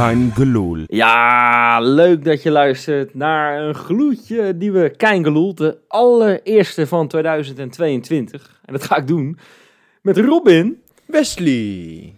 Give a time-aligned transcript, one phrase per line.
[0.00, 0.78] Kein Geloel.
[0.86, 5.54] Ja, leuk dat je luistert naar een gloedje nieuwe Kein Geloel.
[5.54, 8.60] De allereerste van 2022.
[8.64, 9.38] En dat ga ik doen
[10.02, 12.14] met Robin Wesley.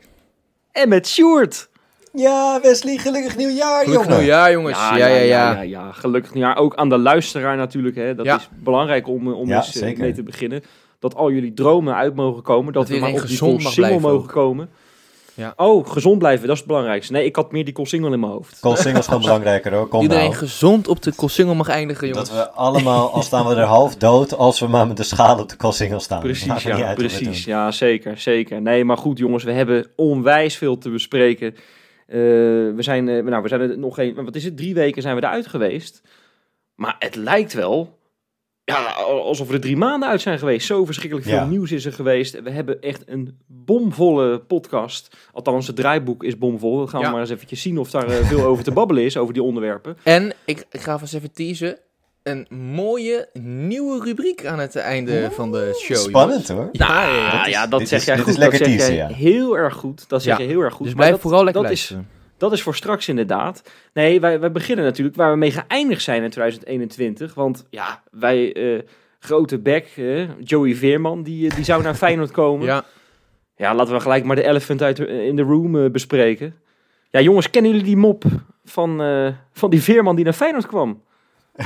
[0.72, 1.68] en met Sjoerd.
[2.12, 4.18] Ja, Wesley, gelukkig nieuwjaar, Gelukkig jongen.
[4.18, 4.78] nieuwjaar, jongens.
[4.78, 5.22] Ja, ja, ja.
[5.52, 5.92] ja, ja.
[5.92, 6.56] Gelukkig nieuwjaar.
[6.56, 7.96] Ook aan de luisteraar natuurlijk.
[7.96, 8.14] Hè.
[8.14, 8.36] Dat Ja.
[8.36, 10.00] is belangrijk om, om Ja, eens eh, zeker.
[10.02, 10.62] mee te beginnen.
[10.98, 12.72] Dat al jullie dromen uit mogen komen.
[12.72, 14.28] Dat, Dat we maar op die single blijven mogen ook.
[14.28, 14.68] komen.
[15.34, 15.52] Ja.
[15.56, 17.12] Oh, gezond blijven, dat is het belangrijkste.
[17.12, 18.60] Nee, ik had meer die cool single in mijn hoofd.
[18.60, 19.88] Call singles gewoon belangrijker hoor.
[19.88, 20.36] Kom Iedereen nou.
[20.36, 22.30] gezond op de single mag eindigen, jongens.
[22.30, 25.38] Dat we allemaal, al staan we er half dood, als we maar met de schaal
[25.38, 26.20] op de call single staan.
[26.20, 27.44] Precies, ja, uit precies.
[27.44, 28.62] Ja, zeker, zeker.
[28.62, 31.54] Nee, maar goed jongens, we hebben onwijs veel te bespreken.
[32.06, 32.18] Eh,
[32.74, 35.16] we zijn, eh, nou, we zijn er nog geen, wat is het, drie weken zijn
[35.16, 36.02] we eruit geweest.
[36.74, 37.98] Maar het lijkt wel,
[38.64, 40.66] ja, alsof we er drie maanden uit zijn geweest.
[40.66, 41.44] Zo verschrikkelijk veel Ja.
[41.46, 42.42] nieuws is er geweest.
[42.42, 45.16] We hebben echt een bomvolle podcast.
[45.32, 46.76] Althans, het draaiboek is bomvol.
[46.76, 47.12] Dan gaan we Ja.
[47.12, 49.96] maar eens eventjes zien of daar eh, veel over te babbelen is, over die onderwerpen.
[50.02, 51.78] En ik, ik ga vast even teasen.
[52.22, 55.96] Een mooie nieuwe rubriek aan het einde van de show.
[55.96, 56.70] Spannend jongens.
[56.78, 56.88] hoor.
[56.88, 57.46] Ja, ja, ja.
[57.46, 58.26] Is- ja, dat zeg is- jij goed.
[58.28, 59.14] is lekker dat zeg teasen, jij ja.
[59.14, 60.08] heel erg goed.
[60.08, 60.42] Dat zeg Ja.
[60.44, 60.78] je heel erg goed.
[60.86, 61.94] Dus Maar blijf dat- vooral lekker dat is.
[62.42, 63.62] Dat is voor straks inderdaad.
[63.92, 67.34] Nee, wij, wij beginnen natuurlijk waar we mee geëindigd zijn in 2021.
[67.34, 68.82] Want ja, wij, eh,
[69.18, 72.66] grote bek, eh, Joey Veerman, die, eh, die zou naar Feyenoord komen.
[72.66, 72.84] Ja.
[73.56, 76.54] Ja, laten we gelijk maar de elephant uit de- in de room bespreken.
[77.10, 78.24] Ja, jongens, kennen jullie die mop
[78.64, 81.02] van, eh, van die Veerman die naar Feyenoord kwam?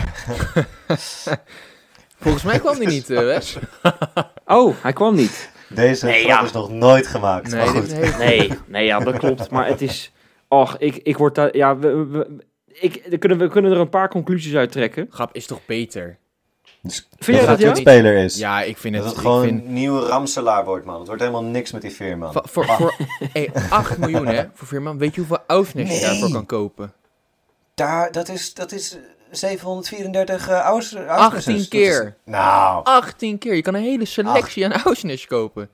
[2.21, 3.57] volgens mij kwam die niet, Wes.
[4.47, 5.51] Oh, hij kwam niet.
[5.69, 6.45] Deze Nee, grap ja.
[6.45, 7.51] is nog nooit gemaakt.
[7.53, 8.13] Nee.
[8.19, 9.51] Nee, nee, ja, dat klopt.
[9.51, 10.13] Maar het is...
[10.49, 11.57] Och, ik, ik word daar...
[11.57, 15.07] Ja, we, we- ik, kunnen, we kunnen er een paar conclusies uit trekken.
[15.11, 16.19] Grap is toch beter?
[16.81, 18.37] Dus Vind jij dat, speler is.
[18.37, 19.13] Ja, ik vind dat het...
[19.13, 20.99] het ik gewoon vind, een nieuwe Ramselaar wordt, man.
[20.99, 22.33] Het wordt helemaal niks met die Veerman.
[22.33, 22.95] voor, voor, voor
[23.33, 24.99] hey, 8 miljoen, hè, voor Veerman.
[24.99, 26.93] Weet je hoeveel Ausnes je daarvoor kan kopen?
[27.75, 28.97] Daar, dat is, dat is
[29.31, 30.97] 734 uh, ouders.
[30.97, 32.17] 18 keer.
[32.25, 33.55] Nou, 18 keer.
[33.55, 35.69] Je kan een hele selectie aan Ausnes kopen.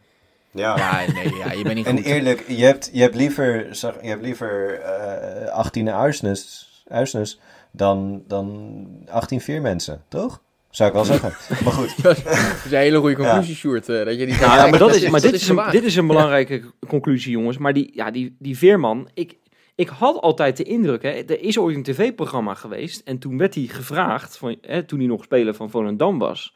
[0.53, 0.77] Ja.
[0.77, 2.07] Ja, nee, ja, je bent niet En goed.
[2.07, 7.41] eerlijk, je hebt, je hebt liever, zeg- je hebt liever eh 18 uisnes, uisnes
[7.71, 10.43] dan, dan 18 veermensen, toch?
[10.71, 11.33] Zou ik wel zeggen.
[11.65, 12.17] Maar goed, Dat
[12.65, 13.89] is een hele goede conclusie, Sjoerd.
[13.89, 16.07] eh, dat je die Ja, maar, dat is, maar dit, is een, dit is een
[16.07, 17.59] belangrijke conclusie, jongens.
[17.59, 19.37] Maar die, ja, die, die Veerman, ik,
[19.75, 23.01] ik had altijd de indruk, hè, er is ooit een tv-programma geweest.
[23.05, 26.55] En toen werd hij gevraagd, van, hè, toen hij nog speler van Volendam was.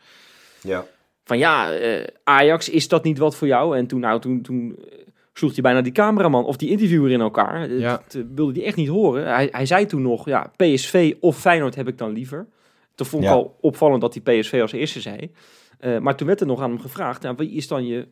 [0.60, 0.84] ja.
[1.26, 3.76] Van ja, eh, Ajax, is dat niet wat voor jou?
[3.76, 4.98] En toen, nou, toen, toen eh,
[5.32, 7.62] sloeg hij bijna die cameraman of die interviewer in elkaar.
[7.62, 8.02] Eh, Ja.
[8.08, 9.26] Dat wilde hij echt niet horen.
[9.26, 12.46] Hij, hij zei toen nog, ja, PSV of Feyenoord heb ik dan liever.
[12.94, 13.34] Toen vond ik Ja.
[13.34, 15.30] al opvallend dat hij PSV als eerste zei.
[15.78, 18.08] Eh, maar toen werd er nog aan hem gevraagd, nou, wie is dan je,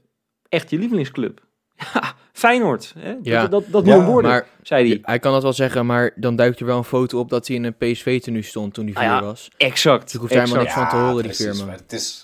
[0.48, 1.40] echt je lievelingsclub?
[1.94, 2.94] Ja, Feyenoord.
[2.98, 3.14] Hè?
[3.22, 3.40] Ja.
[3.46, 4.98] Dat, dat, dat Ja, worden, Maar zei hij.
[5.02, 7.56] hij kan dat wel zeggen, maar dan duikt er wel een foto op dat hij
[7.56, 9.22] in een PSV-tenue stond toen hij Ah, vier ja.
[9.22, 9.50] was.
[9.56, 10.02] Exact.
[10.02, 10.80] Dus ik hoef daar helemaal exact.
[10.80, 11.64] niks van te horen, die.
[11.66, 12.23] Maar het is,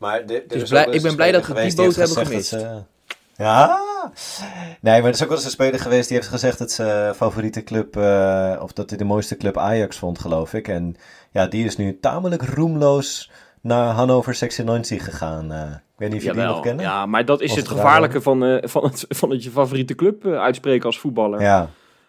[0.00, 2.82] maar de, Dus blij- ik ben blij dat we die boot hebben dat ze-
[3.36, 3.80] ja,
[4.80, 7.14] nee, maar er is ook wel eens een speler geweest die heeft gezegd dat zijn
[7.14, 10.68] favoriete club, eh, of dat hij de mooiste club Ajax vond, geloof ik.
[10.68, 10.96] En
[11.30, 13.30] ja, die is nu tamelijk roemloos
[13.60, 15.52] naar Hannover 96 gegaan.
[15.52, 15.62] eh.
[15.70, 16.84] ik weet niet of je die nog kennen.
[16.84, 19.50] ja, maar dat is Of het het gevaarlijke van, eh, van, het, van het je
[19.50, 21.40] favoriete club eh, uitspreken als voetballer.
[21.40, 21.68] ja.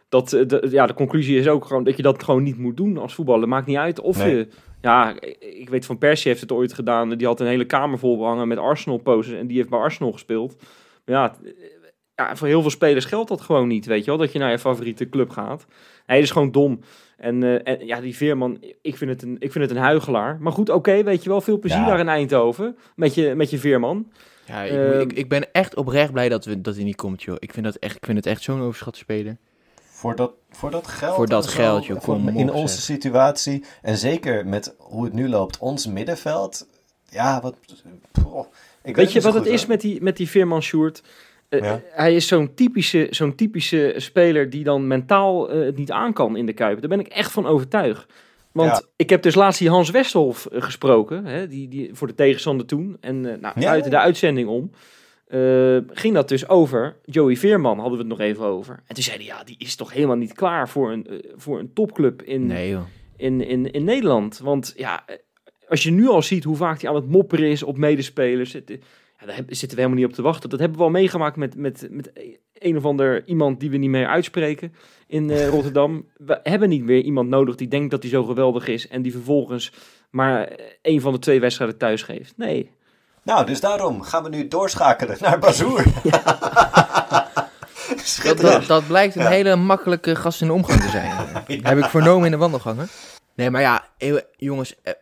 [0.10, 2.78] dat, eh, de, ja, de conclusie is ook gewoon dat je dat gewoon niet moet
[2.78, 3.48] doen als voetballer.
[3.48, 4.36] Maakt niet uit of Nee.
[4.36, 4.48] je...
[4.82, 7.10] Ja, ik weet van Persie heeft het ooit gedaan.
[7.10, 9.38] Die had een hele kamer vol behangen met Arsenal posters.
[9.40, 10.56] En die heeft bij Arsenal gespeeld.
[11.06, 11.36] Maar ja,
[12.16, 14.20] ja, voor heel veel spelers geldt dat gewoon niet, weet je wel.
[14.20, 15.66] Dat je naar je favoriete club gaat.
[16.06, 16.80] Dat is gewoon dom.
[17.18, 20.38] En, eh, en ja, die Veerman, ik vind het een, ik vind het een huigelaar.
[20.40, 21.42] Maar goed, oké, weet je wel.
[21.42, 21.86] Veel plezier Ja.
[21.88, 24.12] daar in Eindhoven met je, met je Veerman.
[24.46, 27.24] Ja, ik, Ehm, ik, ik ben echt oprecht blij dat, we, dat hij niet komt,
[27.24, 27.36] joh.
[27.40, 29.38] Ik vind, dat echt, ik vind het echt zo'n overschat speler.
[30.02, 31.16] Voor dat, voor dat geld.
[31.16, 32.56] Voor dat geld, joh, voor- kom op, in zeg.
[32.56, 33.64] onze situatie.
[33.82, 36.68] En zeker met hoe het nu loopt, ons middenveld.
[37.10, 37.56] Ja, wat.
[38.12, 38.46] poh,
[38.84, 41.04] ik Weet je wat het is met die, met die Veerman Sjoerd?
[41.50, 41.82] Eh, Ja.
[41.92, 46.36] Hij is zo'n typische, zo'n typische speler die dan mentaal eh, het niet aan kan
[46.38, 46.80] in de Kuip.
[46.80, 48.06] Daar ben ik echt van overtuigd.
[48.52, 48.82] Want Ja.
[48.96, 52.66] ik heb dus laatst die Hans Westerhof eh, gesproken, hè, die, die, voor de tegenstander
[52.66, 52.98] toen.
[53.00, 53.70] En eh nou, Ja.
[53.70, 54.72] buiten de uitzending om,
[55.32, 56.96] eh, ging dat dus over.
[57.06, 58.84] Joey Veerman hadden we het nog even over.
[58.86, 61.60] En toen zei hij, ja, die is toch helemaal niet klaar voor een, eh, voor
[61.60, 62.78] een topclub in, Nee,
[63.18, 64.40] in, in, in Nederland.
[64.40, 65.16] Want ja, eh,
[65.68, 68.54] als je nu al ziet hoe vaak hij aan het mopperen is op medespelers.
[68.54, 68.80] Het,
[69.20, 70.50] ja, daar zitten we helemaal niet op te wachten.
[70.50, 72.12] Dat hebben we al meegemaakt met, met, met
[72.54, 74.74] een of ander iemand die we niet meer uitspreken
[75.08, 76.06] in Rotterdam.
[76.18, 78.88] We hebben niet meer iemand nodig die denkt dat hij zo geweldig is.
[78.88, 79.72] En die vervolgens
[80.10, 82.38] maar een van de twee wedstrijden thuis geeft.
[82.38, 82.72] Nee.
[83.24, 85.84] Nou, dus daarom gaan we nu doorschakelen naar Bazoer.
[88.24, 89.30] Dat, dat, dat blijkt een Ja.
[89.30, 91.12] hele makkelijke gast in de omgang te zijn.
[91.68, 92.88] Heb ik vernomen in de wandelgangen.
[93.36, 93.88] Nee, maar ja,
[94.38, 94.94] jongens, eh,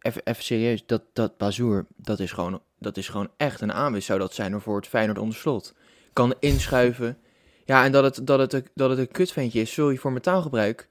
[0.00, 0.86] even, even serieus.
[0.86, 4.60] Dat, dat Bazoer, dat is, gewoon, dat is gewoon echt een aanwinst zou dat zijn
[4.60, 5.74] voor het Feyenoord onder slot.
[6.12, 7.18] Kan inschuiven.
[7.64, 10.22] Ja, en dat het, dat het, een- dat het een kutventje is, sorry voor mijn
[10.22, 10.88] taalgebruik.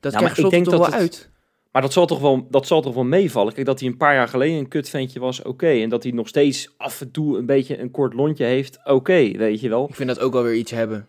[0.00, 1.30] Dat krijgt maar ik slot toch wel het- uit.
[1.72, 3.52] Maar dat zal toch wel, dat zal toch wel meevallen.
[3.52, 5.66] Kijk, dat hij een paar jaar geleden een kutventje was, oké.
[5.70, 9.30] En dat hij nog steeds af en toe een beetje een kort lontje heeft, oké,
[9.36, 9.88] weet je wel.
[9.88, 11.06] Ik vind dat ook wel weer iets hebben.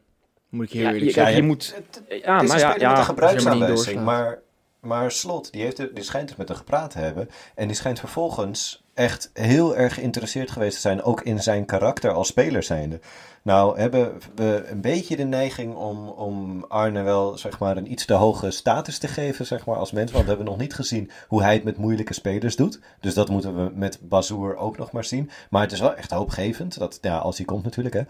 [0.50, 1.32] Moet ik heel Ja, eerlijk je, zeggen.
[1.32, 1.74] Ja, je je- moet...
[1.76, 4.42] Het- Ja, het is nou een ja, speler met ja, een maar gebruiksaanwijzing, maar,
[4.80, 7.30] maar Slot, die, heeft er, die schijnt er met hem gepraat te hebben.
[7.56, 12.12] En die schijnt vervolgens echt heel erg geïnteresseerd geweest te zijn, ook in zijn karakter
[12.12, 13.00] als speler zijnde.
[13.44, 18.06] Nou hebben we een beetje de neiging om, om Arne wel zeg maar, een iets
[18.06, 20.12] te hoge status te geven zeg maar, als mens.
[20.12, 22.80] Want we hebben nog niet gezien hoe hij het met moeilijke spelers doet.
[23.00, 25.30] Dus dat moeten we met Bazoer ook nog maar zien.
[25.50, 28.04] Maar het is wel echt hoopgevend, dat, ja, als hij komt natuurlijk, hè,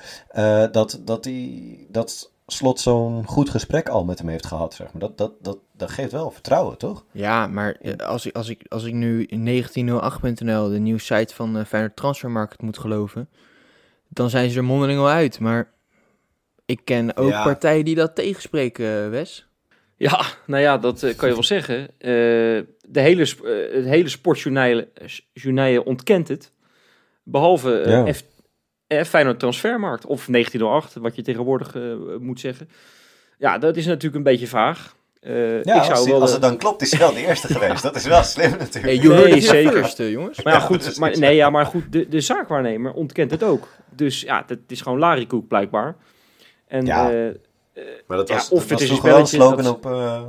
[0.63, 4.73] eh, dat, dat, die, dat Slot zo'n goed gesprek al met hem heeft gehad.
[4.73, 5.01] Zeg maar.
[5.01, 7.05] dat, dat, dat, dat geeft wel vertrouwen, toch?
[7.11, 11.57] Ja, maar eh, als ik, als ik, als ik nu 1908.nl, de nieuwe site van
[11.57, 13.29] uh, Feyenoord Transfermarkt, moet geloven,
[14.07, 15.39] dan zijn ze er mondeling al uit.
[15.39, 15.71] Maar
[16.65, 17.43] ik ken ook Ja.
[17.43, 19.47] partijen die dat tegenspreken, eh, Wes.
[19.97, 21.79] Ja, nou ja, dat eh, kan je wel zeggen.
[21.97, 22.09] Eh,
[22.87, 24.81] de hele, eh, het hele sportjournaal
[25.33, 26.51] journaal ontkent het.
[27.23, 28.13] Behalve eh Ja.
[28.13, 28.23] F,
[28.99, 31.81] eh, Feyenoord Transfermarkt of 1908, wat je tegenwoordig eh,
[32.19, 32.69] moet zeggen.
[33.37, 34.95] Ja, dat is natuurlijk een beetje vaag.
[35.21, 37.25] Eh, Ja, ik als, zou die- wel als het dan klopt, is hij wel de
[37.27, 37.83] eerste geweest.
[37.83, 39.03] Dat is wel slim natuurlijk.
[39.03, 40.09] Hey, Nee, zeker.
[40.09, 40.41] jongens.
[40.43, 43.67] Maar ja, Ja, goed, maar, nee, ja, maar goed, de, de zaakwaarnemer ontkent het ook.
[43.95, 45.95] Dus ja, het is gewoon larikoek blijkbaar.
[46.67, 47.11] En Ja.
[47.11, 47.29] eh,
[48.07, 50.21] Maar dat Ja, was, of dat het was is een slogan op, eh,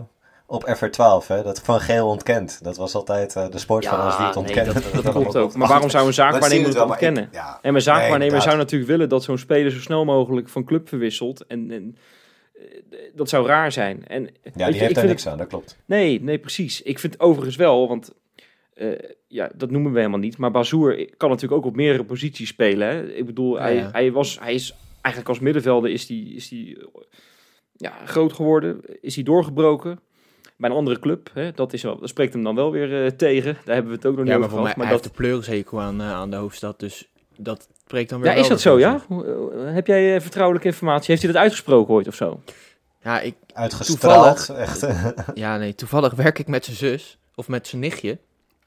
[0.55, 1.43] op FR12, hè?
[1.43, 2.65] dat van geel ontkent.
[2.65, 4.75] Dat was altijd eh, de sport van ons die het nee, ontkennen.
[5.03, 5.55] dat, klopt ook.
[5.57, 7.29] Maar waarom zou een zaakwaarnemer het ik- ontkennen?
[7.33, 7.59] ja.
[7.63, 10.89] En mijn zaakwaarnemer Nee, zou natuurlijk willen dat zo'n speler zo snel mogelijk van club
[10.89, 11.47] verwisselt.
[11.47, 11.97] En, en
[12.55, 14.07] eh, dat zou raar zijn.
[14.07, 15.79] En, Ja, weet die je, heeft vind niks het- aan, dat klopt.
[15.87, 16.83] Nee, nee, precies.
[16.83, 18.13] Ik vind overigens wel, want
[18.75, 18.89] eh,
[19.29, 20.39] ja, dat noemen we helemaal niet.
[20.39, 22.89] Maar Bazoer kan natuurlijk ook op meerdere posities spelen.
[22.89, 23.03] Hè?
[23.13, 23.89] Ik bedoel, Ja, hij, ja.
[23.93, 26.85] hij, was, hij is eigenlijk als middenvelder is die, is die, eh,
[27.77, 28.81] ja, groot geworden.
[29.01, 30.01] Is hij doorgebroken
[30.57, 31.31] bij een andere club.
[31.35, 31.53] Hè?
[31.53, 33.57] Dat, is wel, dat spreekt hem dan wel weer eh, tegen.
[33.65, 34.65] Daar hebben we het ook nog Ja, niet over gehad.
[34.65, 38.19] Maar hij dat, heeft de pleurishekel aan, eh, aan de hoofdstad, dus dat spreekt dan
[38.21, 39.01] weer ja, wel is dat zo, ja?
[39.11, 41.07] eh, Heb jij vertrouwelijke informatie?
[41.11, 42.41] Heeft hij dat uitgesproken ooit of zo?
[43.03, 44.87] Ja, ik, Uitgestraald, echt.
[45.35, 48.19] ja, nee, toevallig werk ik met zijn zus, of met zijn nichtje.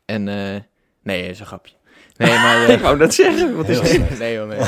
[0.06, 0.62] En, eh
[1.04, 1.74] nee, is een grapje.
[2.18, 2.64] Nee, maar...
[2.68, 3.56] eh, Ik wou dat zeggen.
[3.56, 3.82] Wat is
[4.20, 4.60] nee, joh, nee.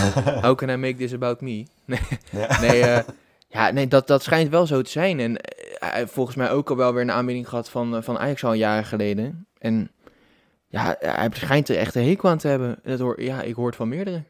[0.42, 1.66] How can I make this about me?
[1.86, 2.00] Nee,
[2.32, 2.60] Ja.
[2.62, 3.04] nee, eh,
[3.48, 5.20] ja, nee dat, dat schijnt wel zo te zijn.
[5.20, 5.36] En
[5.80, 8.54] hij volgens mij ook al wel weer een aanbieding gehad van, eh, van Ajax al
[8.54, 9.48] jaren geleden.
[9.58, 9.92] En
[10.68, 12.80] ja, hij schijnt er echt een hekel aan te hebben.
[12.84, 14.24] Dat hoor, ja, ik hoor het van meerdere.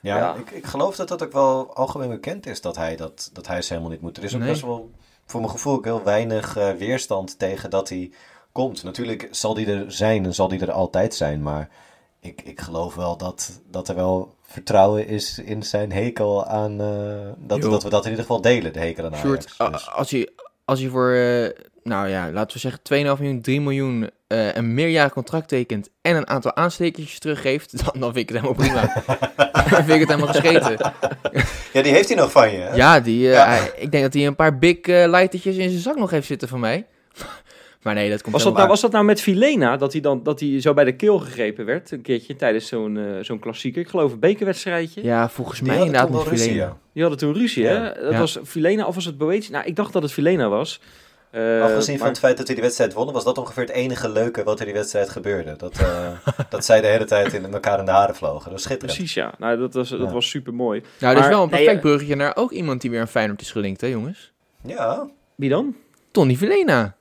[0.00, 0.34] Ja, Ja.
[0.34, 3.62] Ik, ik geloof dat dat ook wel algemeen bekend is dat hij, dat, dat hij
[3.62, 4.16] ze helemaal niet moet.
[4.16, 4.50] Er is ook Nee.
[4.50, 4.90] best wel,
[5.26, 8.12] voor mijn gevoel, ook heel weinig eh, weerstand tegen dat hij
[8.52, 8.82] komt.
[8.82, 11.68] Natuurlijk zal die er zijn en zal die er altijd zijn, maar
[12.20, 16.86] ik, ik geloof wel dat, dat er wel vertrouwen is in zijn hekel aan, eh,
[17.38, 19.44] dat, dat we dat in ieder geval delen, de hekel aan Ajax.
[19.56, 20.32] Dus- als, je,
[20.64, 21.48] als je voor, eh,
[21.82, 26.16] nou ja, laten we zeggen 2,5 miljoen, 3 miljoen eh, een meerjarig contract tekent en
[26.16, 29.02] een aantal aanstekertjes teruggeeft, dan, dan vind ik het helemaal prima.
[29.70, 30.92] dan vind ik het helemaal gescheten.
[31.72, 32.58] Ja, die heeft hij nog van je.
[32.58, 32.74] hè?
[32.74, 33.46] Ja, die, eh, Ja.
[33.46, 36.48] hij- ik denk dat hij een paar big lightertjes in zijn zak nog heeft zitten
[36.48, 36.86] van mij.
[37.86, 40.22] Maar nee, dat komt Was dat, nou, was dat nou met Filena, dat hij, dan,
[40.22, 43.80] dat hij zo bij de keel gegrepen werd, een keertje tijdens zo'n eh, zo'n klassieker,
[43.82, 45.02] ik geloof een bekerwedstrijdje.
[45.04, 46.64] Ja, volgens Die mij inderdaad met ruzie, Filena.
[46.66, 46.76] ja.
[46.92, 47.70] Die hadden toen ruzie, Ja.
[47.70, 48.02] hè?
[48.02, 48.18] Dat Ja.
[48.18, 49.48] was Filena of was het Boetius?
[49.50, 50.80] Nou, ik dacht dat het Filena was.
[51.30, 54.08] Eh, Afgezien van het feit dat hij die wedstrijd won, was dat ongeveer het enige
[54.08, 55.54] leuke wat in die wedstrijd gebeurde.
[55.56, 56.08] Dat, eh,
[56.50, 58.42] dat zij de hele tijd in elkaar in de haren vlogen.
[58.42, 58.96] Dat was schitterend.
[58.96, 59.34] Precies, ja.
[59.38, 60.10] Nou, dat was, dat Ja.
[60.12, 60.82] was super mooi.
[61.00, 63.50] Nou, dat is wel een perfect bruggetje naar ook iemand die weer aan Feyenoord is
[63.52, 64.32] gelinkt, hè jongens?
[64.62, 65.74] Ja, Wie dan?
[66.10, 66.95] Tony Filena.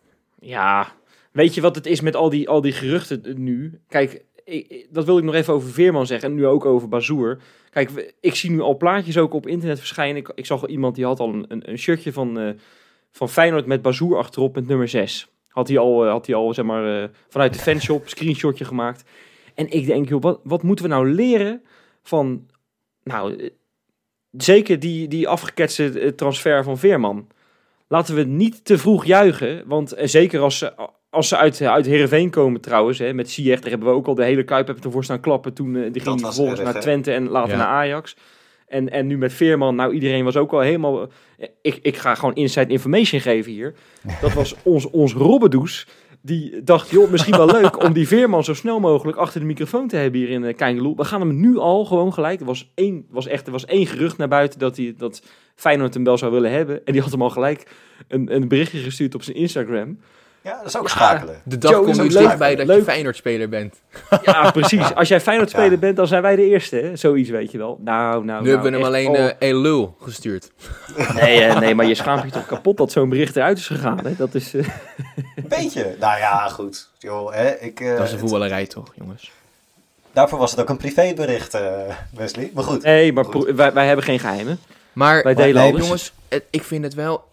[0.45, 0.93] Ja,
[1.31, 3.79] weet je wat het is met al die, al die geruchten nu?
[3.87, 7.37] Kijk, ik, dat wil ik nog even over Veerman zeggen en nu ook over Bazoer.
[7.69, 10.17] Kijk, ik zie nu al plaatjes ook op internet verschijnen.
[10.17, 12.49] Ik, ik zag iemand die had al een, een, shirtje van, eh,
[13.11, 15.27] van Feyenoord met Bazoer achterop met nummer 6.
[15.47, 19.03] Had hij al, eh, had hij al zeg maar, eh, vanuit de fanshop screenshotje gemaakt.
[19.53, 21.61] En ik denk, joh, wat, wat moeten we nou leren
[22.03, 22.47] van,
[23.03, 23.49] nou,
[24.31, 27.27] zeker die, die afgeketste transfer van Veerman.
[27.87, 30.73] Laten we niet te vroeg juichen, want eh, zeker als ze,
[31.09, 34.15] als ze uit, uit Heerenveen komen trouwens, hè, met Ziyech, daar hebben we ook al
[34.15, 35.53] de hele Kuip hebben ervoor staan klappen.
[35.53, 36.81] Toen eh, die ging vervolgens erg, naar?
[36.81, 37.57] Twente en later Ja.
[37.57, 38.15] naar Ajax.
[38.67, 41.01] En, en nu met Veerman, nou iedereen was ook al helemaal...
[41.37, 43.73] eh, Ik, ik ga gewoon inside information geven hier.
[44.21, 45.87] Dat was ons, ons Robbedoes
[46.25, 49.87] Die dacht, joh, misschien wel leuk om die Veerman zo snel mogelijk achter de microfoon
[49.87, 50.95] te hebben hier in uh, Keingeloel.
[50.95, 52.39] We gaan hem nu al gewoon gelijk.
[52.39, 55.23] Er was één, was echt, er was één gerucht naar buiten dat, hij, dat
[55.55, 56.85] Feyenoord hem wel zou willen hebben.
[56.85, 57.67] En die had hem al gelijk
[58.07, 59.97] een, een berichtje gestuurd op zijn Instagram.
[60.45, 61.41] Ja, dat is ook schakelen.
[61.43, 62.23] De dag komt ook leuk.
[62.23, 62.83] dichtbij dat je Leuk.
[62.83, 63.75] Feyenoord-speler bent.
[64.23, 64.93] Ja, precies.
[64.95, 65.77] Als jij Feyenoord-speler Ja.
[65.77, 66.75] bent, dan zijn wij de eerste.
[66.75, 66.95] Hè?
[66.95, 67.77] Zoiets weet je wel.
[67.83, 69.17] Nou, nou, nu hebben we hem alleen oh.
[69.25, 70.51] eh hey, lul gestuurd.
[71.21, 73.99] Nee, eh, nee, maar je schaamt je toch kapot dat zo'n bericht eruit is gegaan.
[74.03, 74.15] Hè?
[74.15, 74.53] Dat is...
[74.53, 74.67] eh,
[75.47, 75.95] Beetje.
[75.99, 76.89] Nou ja, goed.
[76.97, 79.31] Joh, hè, ik, eh, Dat is een voetballerij toch, jongens?
[80.13, 81.69] Daarvoor was het ook een privébericht, eh
[82.11, 82.51] Wesley.
[82.53, 82.83] Maar goed.
[82.83, 83.49] Nee, maar Goed.
[83.55, 84.59] wij, wij hebben geen geheimen.
[84.93, 85.81] Maar Wij delen nee, alles.
[85.85, 86.13] jongens,
[86.49, 87.23] ik vind het wel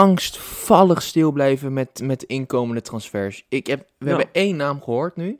[0.00, 3.44] angstvallig stil blijven met, met inkomende transfers.
[3.48, 4.10] Ik heb, we Ja.
[4.16, 5.38] hebben één naam gehoord nu.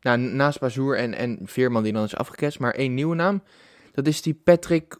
[0.00, 3.42] Nou, naast Bazoer en, en Veerman die dan is afgeketst, maar één nieuwe naam.
[3.92, 4.98] Dat is die Patrick,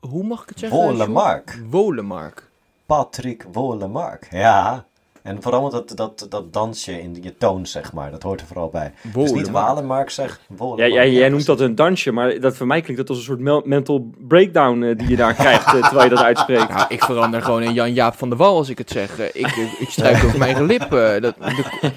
[0.00, 0.78] hoe mag ik het zeggen?
[0.78, 1.58] Wolemark.
[1.70, 2.48] Wolemark.
[2.86, 4.28] Patrick Wolemark.
[4.30, 4.86] Ja.
[5.22, 8.10] En vooral dat, dat, dat dansje in je toon, zeg maar.
[8.10, 8.92] Dat hoort er vooral bij.
[9.02, 9.52] Dus niet Wolemark.
[9.66, 10.40] Walenmark, zeg.
[10.48, 10.92] Ja, Wolemark.
[10.92, 13.66] jij, Ja, noemt dat een dansje, maar dat voor mij klinkt dat als een soort
[13.66, 16.68] mental breakdown eh, die je daar krijgt eh, terwijl je dat uitspreekt.
[16.68, 19.18] Nou, ik verander gewoon in Jan-Jaap van der Wal als ik het zeg.
[19.18, 21.22] Eh, Ik, ik struik over mijn eigen lippen.
[21.22, 21.34] Dat,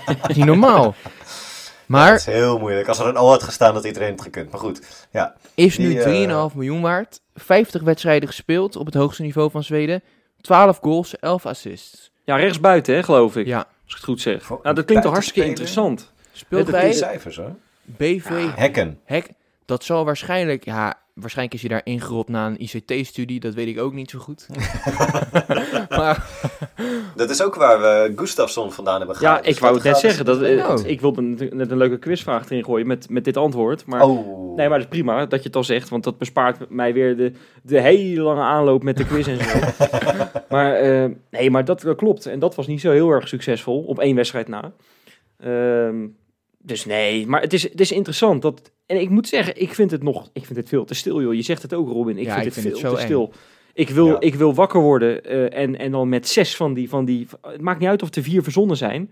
[0.06, 0.86] dat is niet normaal.
[0.86, 2.88] Het Maar is heel moeilijk.
[2.88, 4.52] Als er een O had gestaan, dat iedereen het gekund.
[4.52, 5.08] Maar goed.
[5.12, 5.36] Ja.
[5.56, 7.22] is nu Die, eh, 3,5 miljoen waard.
[7.36, 10.04] 50 wedstrijden gespeeld op het hoogste niveau van Zweden.
[10.42, 12.12] 12 goals, 11 assists.
[12.24, 13.46] Ja, rechtsbuiten, hè, geloof ik.
[13.46, 14.44] Ja, Als ik het goed zeg.
[14.44, 16.12] Voor Nou, dat klinkt toch hartstikke interessant.
[16.32, 17.56] speelt bij cijfers, hoor.
[17.84, 19.00] BV Hekken.
[19.04, 19.30] Hek.
[19.66, 23.40] Dat zal waarschijnlijk, ja, waarschijnlijk is hij daar ingerold na een ICT-studie.
[23.40, 24.48] Dat weet ik ook niet zo goed.
[25.90, 26.26] maar
[27.16, 29.38] Dat is ook waar we Gustafsson vandaan hebben gehaald.
[29.38, 30.26] Ja, Dus ik wou het dat net gaat zeggen.
[30.26, 30.88] Dat, dus- eh, Nou.
[30.88, 33.86] Ik wilde net net een leuke quizvraag erin gooien met, met dit antwoord.
[33.86, 34.43] Maar, Oh.
[34.56, 35.90] Nee, maar dat is prima dat je het al zegt.
[35.90, 37.32] Want dat bespaart mij weer de,
[37.64, 39.60] de hele lange aanloop met de quiz en zo.
[40.50, 42.26] maar eh, nee, maar dat, klopt.
[42.26, 44.74] En dat was niet zo heel erg succesvol op één wedstrijd na.
[45.40, 46.08] Ehm,
[46.58, 48.42] dus nee, maar het is, het is interessant.
[48.42, 51.22] Dat, en ik moet zeggen, ik vind het nog ik vind het veel te stil,
[51.22, 51.34] joh.
[51.34, 52.18] Je zegt het ook, Robin.
[52.18, 53.32] Ik Ja, vind ik het vind veel het te zo stil.
[53.74, 54.20] Ik wil, Ja.
[54.20, 57.28] ik wil wakker worden eh, en, en dan met zes van die, van die...
[57.42, 59.12] Het maakt niet uit of er vier verzonnen zijn.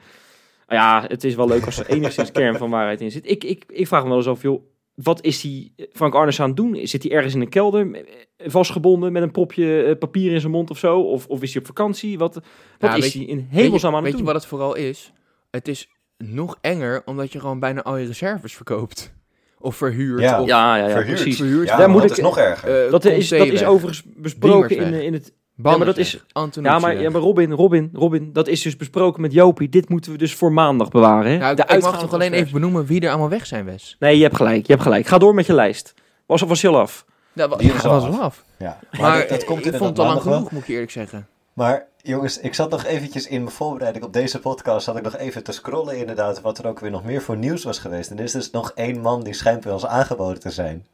[0.68, 3.30] Ja, het is wel leuk als er enigszins kern van waarheid in zit.
[3.30, 4.62] Ik, ik, ik vraag me wel eens af, joh,
[5.04, 6.88] wat is die Frank Arnes aan het doen?
[6.88, 8.02] Zit hij ergens in een kelder eh,
[8.50, 11.00] vastgebonden met een propje eh, papier in zijn mond of zo?
[11.02, 12.18] Of, of is hij op vakantie?
[12.18, 12.44] Wat, wat
[12.80, 14.26] Ja, is weet hij in hemelsnaam je, aan het weet je doen?
[14.26, 15.12] wat het vooral is?
[15.52, 19.14] Het is nog enger omdat je gewoon bijna al je reserves verkoopt.
[19.60, 20.22] Of verhuurt.
[20.22, 20.42] Ja.
[20.42, 21.16] Of, Ja, ja, ja, Verhuurd.
[21.22, 21.38] precies.
[21.38, 21.68] verhuurt.
[21.68, 22.86] Ja, Daar moet dat ik- is nog erger.
[22.86, 25.34] Eh, Dat is, dat is overigens besproken in, eh, in het...
[25.62, 26.24] Banners maar dat is-.
[26.32, 29.70] Antonucci Ja maar, ja, maar Robin, Robin, Robin, dat is dus besproken met Jopie.
[29.70, 31.32] Dit moeten we dus voor maandag bewaren.
[31.32, 31.38] Hè?
[31.38, 33.96] Nou, De ik mag toch alleen even benoemen wie er allemaal weg zijn, Wes?
[34.00, 35.06] Nee, je hebt gelijk, je hebt gelijk.
[35.08, 35.94] Ga door met je lijst.
[36.26, 37.06] Was, was je al af?
[37.34, 38.10] Dat wa- Die ja, al was af.
[38.10, 38.44] wel af.
[38.58, 38.80] Ja.
[38.92, 40.34] Maar, Maar dat, dat komt ik inderdaad vond het al lang wel.
[40.34, 41.28] genoeg, moet ik je eerlijk zeggen.
[41.54, 44.86] Maar jongens, ik zat nog eventjes in mijn voorbereiding op deze podcast.
[44.86, 47.64] Zat ik nog even te scrollen inderdaad wat er ook weer nog meer voor nieuws
[47.64, 48.10] was geweest.
[48.12, 50.86] En er is dus nog één man die schijnt bij ons aangeboden te zijn.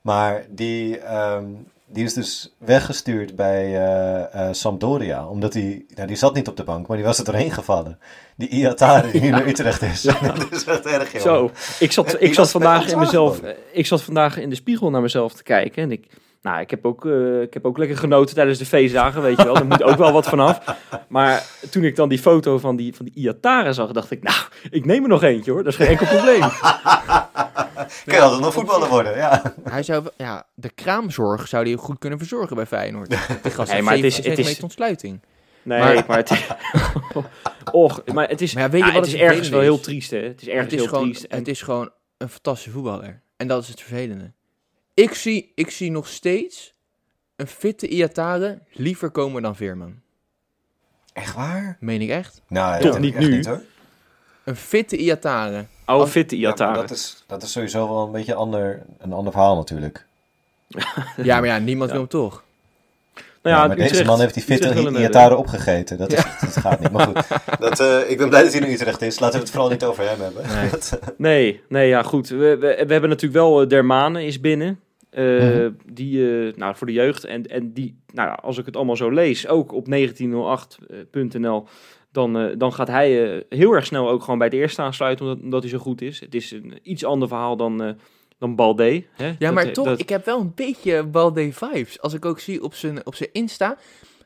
[0.00, 1.44] Maar die, ehm,
[1.92, 3.82] die is dus weggestuurd bij
[4.32, 5.28] eh, Sampdoria.
[5.28, 7.98] Omdat hij, nou die zat niet op de bank, maar die was er doorheen gevallen.
[8.36, 10.02] Die Iatare die nu naar Utrecht is.
[10.38, 11.20] dat is echt erg jongen.
[11.20, 13.40] Zo, ik zat, ik zat vandaag in mezelf,
[13.72, 16.06] ik zat vandaag in de spiegel naar mezelf te kijken en ik,
[16.42, 19.44] nou, ik heb ook, eh, ik heb ook lekker genoten tijdens de feestdagen, weet je
[19.44, 19.56] wel.
[19.56, 20.60] Er moet ook wel wat vanaf.
[21.08, 24.38] Maar toen ik dan die foto van die, van die Iatare zag, dacht ik, nou,
[24.70, 26.42] ik neem er nog eentje hoor, dat is geen enkel probleem.
[28.04, 29.54] Kan altijd nog voetballer worden, ja.
[29.70, 33.10] Hij zou, ja, de kraamzorg zou hij goed kunnen verzorgen bij Feyenoord.
[33.42, 35.20] Die gast Nee, maar het is- zeven het is- centimeter ontsluiting.
[35.62, 36.46] Nee, Maar- maar, het is,
[37.72, 39.80] och, maar het is, Maar ja, weet je ja, wat het is ergens wel heel
[39.80, 40.18] triest hè.
[40.18, 41.24] Het is ergens Het is, heel gewoon, triest.
[41.24, 43.20] En- het is gewoon een fantastische voetballer.
[43.36, 44.32] En dat is het vervelende.
[44.94, 46.74] Ik zie, ik zie nog steeds
[47.36, 50.00] een fitte Iatare liever komen dan Veerman.
[51.12, 51.76] Echt waar?
[51.80, 52.42] Meen ik echt?
[52.48, 53.28] Nou, Toch niet nu.
[53.36, 53.62] Niet, hoor.
[54.44, 55.66] Een fitte Iatare.
[55.88, 56.80] Oude fitte Ja, maar Iatare.
[56.80, 60.04] dat, is, dat is sowieso wel een beetje ander, een ander verhaal natuurlijk.
[61.22, 61.96] Ja, maar ja, niemand Ja.
[61.96, 62.42] wil hem toch.
[63.14, 65.98] nou Ja, ja, maar deze man heeft die fitte Iatare opgegeten.
[65.98, 66.90] Dat, is, dat gaat niet.
[66.90, 67.26] Maar goed,
[67.68, 69.18] dat, eh, ik ben blij dat hij in Utrecht is.
[69.18, 70.46] Laten we het vooral niet over hem hebben.
[70.54, 70.70] Nee.
[70.70, 72.28] Dat, eh, Nee, nee, ja, goed.
[72.28, 74.80] We, we, we hebben natuurlijk wel uh, Dermane is binnen.
[75.10, 75.70] Eh, Mhm.
[75.86, 77.24] Die, eh, nou, voor de jeugd.
[77.24, 81.66] En, en die, nou als ik het allemaal zo lees, ook op 1908.nl,
[82.18, 85.26] dan, eh, dan gaat hij eh, heel erg snel ook gewoon bij het eerste aansluiten,
[85.26, 86.20] omdat, omdat hij zo goed is.
[86.20, 87.90] Het is een iets ander verhaal dan, eh
[88.38, 89.04] dan Balde.
[89.12, 89.26] Hè?
[89.26, 92.00] Ja, Dat- maar toch, dat- ik heb wel een beetje Balde vibes.
[92.00, 93.76] Als ik ook zie op zijn, op zijn Insta.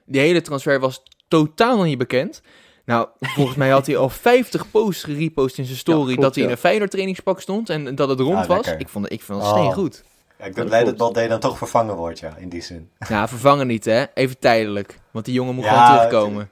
[0.07, 2.43] Die hele transfer was totaal niet bekend.
[2.85, 6.05] Nou, volgens mij had hij al 50 posts gerepost in zijn story.
[6.07, 8.67] klopt, dat hij in een Feyenoord trainingspak stond en dat het rond Ah, was.
[8.79, 9.59] Ik vond, ik vond het Oh.
[9.59, 10.03] steen goed.
[10.39, 10.97] ja, ik ben Dat blij dat.
[10.97, 12.91] Balde dan toch vervangen wordt, ja, in die zin.
[13.09, 14.05] Ja, vervangen niet hè.
[14.15, 14.99] Even tijdelijk.
[15.11, 16.51] Want die jongen moet Ja, gewoon terugkomen.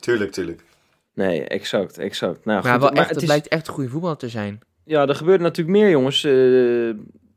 [0.00, 0.64] Tuurlijk, tuurlijk.
[1.14, 2.44] Nee, exact, exact.
[2.44, 4.28] Nou, Maar goed, wel maar echt, het het is- lijkt echt een goede voetballer te
[4.28, 4.60] zijn.
[4.84, 6.30] Ja, er gebeurde natuurlijk meer, jongens, eh,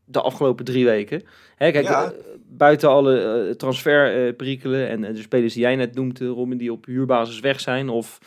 [0.06, 1.24] de afgelopen drie weken.
[1.56, 2.04] Hè, kijk, Ja.
[2.04, 2.10] eh,
[2.48, 6.86] buiten alle eh transferperikelen en, en de spelers die jij net noemt, Robin, die op
[6.86, 7.90] huurbasis weg zijn.
[7.90, 8.20] Of,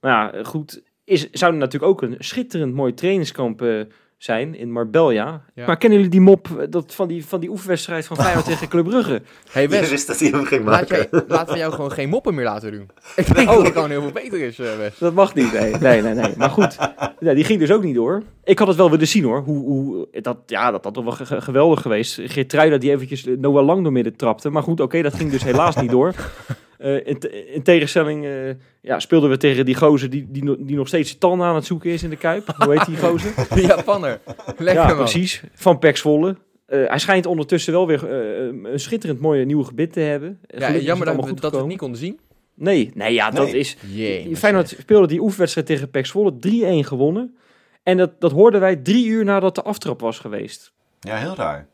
[0.00, 3.80] nou ja, goed, is, zou er natuurlijk ook een schitterend mooi trainingskamp eh,
[4.22, 5.42] zijn in Marbella.
[5.54, 5.66] Ja.
[5.66, 8.68] Maar kennen jullie die mop eh, dat, van, die, van die oefenwedstrijd van Feyenoord tegen
[8.68, 9.22] Club Brugge?
[9.50, 11.08] Hey Je Wes, wist dat hij hem ging laat maken.
[11.10, 12.90] jij, laten we jou gewoon geen moppen meer laten doen.
[13.16, 14.98] Ik denk dat het gewoon heel veel beter is, eh, Wes.
[14.98, 16.14] Dat mag niet, nee, nee, nee.
[16.14, 16.34] nee.
[16.36, 16.76] Maar goed,
[17.20, 18.22] die ging dus ook niet door.
[18.44, 19.40] Ik had het wel willen zien hoor.
[19.40, 22.20] Hoe, hoe, dat, ja, dat had toch wel ge- ge- geweldig geweest.
[22.24, 24.50] Geertruida die eventjes Noah Lang door midden trapte.
[24.50, 26.14] Maar goed, oké, dat ging dus helaas niet door.
[26.80, 30.76] Eh, in, te- in tegenstelling eh, ja, speelden we tegen die gozer die, die, die
[30.76, 32.54] nog steeds zijn tanden aan het zoeken is in de Kuip.
[32.56, 33.34] Hoe heet die gozer?
[33.54, 34.20] De Japanner.
[34.46, 34.96] Lekker ja, man.
[34.96, 35.42] precies.
[35.54, 36.36] Van Pek Zwolle.
[36.66, 40.40] Eh, hij schijnt ondertussen wel weer een schitterend mooie nieuwe gebit te hebben.
[40.46, 42.18] Ja, jammer dat, we, dat we het niet konden zien.
[42.54, 43.58] Nee, nee, ja, dat Nee.
[43.58, 43.76] is...
[43.92, 46.32] Jee, Feyenoord speelde die oefenwedstrijd tegen PEC Zwolle
[46.82, 47.36] 3-1 gewonnen.
[47.82, 50.72] En dat, dat hoorden wij drie uur nadat de aftrap was geweest.
[51.00, 51.66] Ja, heel raar.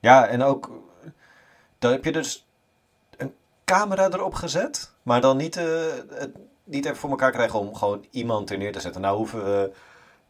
[0.00, 0.70] Ja, en ook...
[1.78, 2.46] Dan heb je dus
[3.64, 5.64] camera erop gezet, maar dan niet, eh,
[6.08, 6.30] het,
[6.64, 9.00] niet even voor elkaar krijgen om gewoon iemand er neer te zetten.
[9.00, 9.72] Nou hoeven we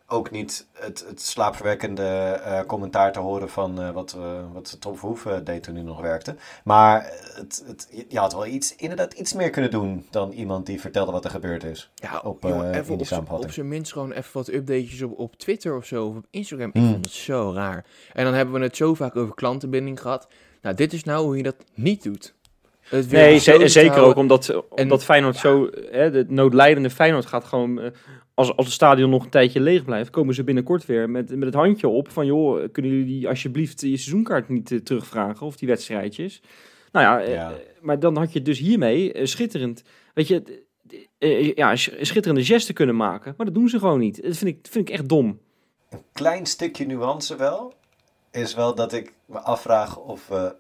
[0.07, 4.97] ook niet het, het slaapverwekkende eh, commentaar te horen van eh, wat, eh, wat Tom
[4.97, 6.37] Verhoeven deed toen hij nog werkte.
[6.65, 10.81] Maar het, het, je had wel iets, inderdaad iets meer kunnen doen dan iemand die
[10.81, 11.91] vertelde wat er gebeurd is.
[11.95, 12.99] Ja, op, jongen, eh, even
[13.29, 16.71] op, zijn minst gewoon even wat updatejes op, op Twitter of zo, of op Instagram.
[16.73, 16.85] Hmm.
[16.85, 17.85] Ik vond het zo raar.
[18.13, 20.29] En dan hebben we het zo vaak over klantenbinding gehad.
[20.63, 22.35] Nou, dit is nou hoe je dat niet doet.
[22.85, 25.71] Het Nee, en zeker ook omdat, omdat Feyenoord zo...
[25.91, 27.81] Hè, de noodlijdende Feyenoord gaat gewoon...
[27.81, 27.91] eh,
[28.35, 30.11] als, als het stadion nog een tijdje leeg blijft...
[30.11, 32.09] komen ze binnenkort weer met, met het handje op...
[32.11, 35.47] van joh, kunnen jullie alsjeblieft je seizoenkaart niet eh, terugvragen...
[35.47, 36.43] of die wedstrijdjes.
[36.93, 39.83] Nou ja, eh, maar dan had je dus hiermee schitterend...
[40.15, 40.63] Weet je,
[41.55, 43.35] ja, sch- schitterende gesten kunnen maken.
[43.37, 44.23] Maar dat doen ze gewoon niet.
[44.23, 45.39] Dat vind ik, vind ik echt dom.
[45.91, 47.73] Een klein stukje nuance wel,
[48.31, 50.55] is wel dat ik me afvraag of we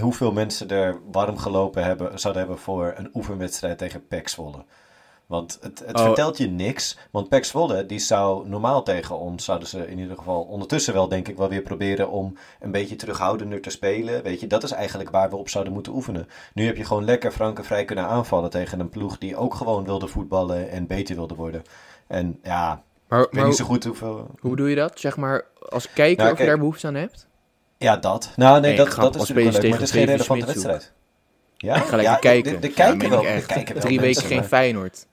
[0.00, 4.64] hoeveel mensen er warm gelopen hebben, zouden hebben voor een oefenwedstrijd tegen PEC Zwolle.
[5.26, 6.04] Want het, het Oh.
[6.04, 6.98] vertelt je niks.
[7.10, 11.08] Want PEC Zwolle, die zou normaal tegen ons, zouden ze in ieder geval ondertussen wel
[11.08, 14.22] denk ik wel weer proberen om een beetje terughoudender te spelen.
[14.22, 16.28] Weet je, dat is eigenlijk waar we op zouden moeten oefenen.
[16.54, 19.54] Nu heb je gewoon lekker frank en vrij kunnen aanvallen tegen een ploeg die ook
[19.54, 21.62] gewoon wilde voetballen en beter wilde worden.
[22.06, 24.30] En ja, Maar, ik weet maar niet zo goed hoeveel...
[24.40, 25.00] hoe bedoel je dat?
[25.00, 27.26] Zeg maar, als kijker Nou, of je daar behoefte aan hebt?
[27.78, 28.32] Ja, dat.
[28.36, 30.92] Nou, nee, dat, dat is natuurlijk wel leuk, maar het is geen relevante Davy wedstrijd.
[31.56, 32.52] Ja, Ik ga lekker ja, kijken.
[32.52, 33.80] De, de kijken wel, de echt.
[33.80, 35.06] Drie weken geen maar Feyenoord.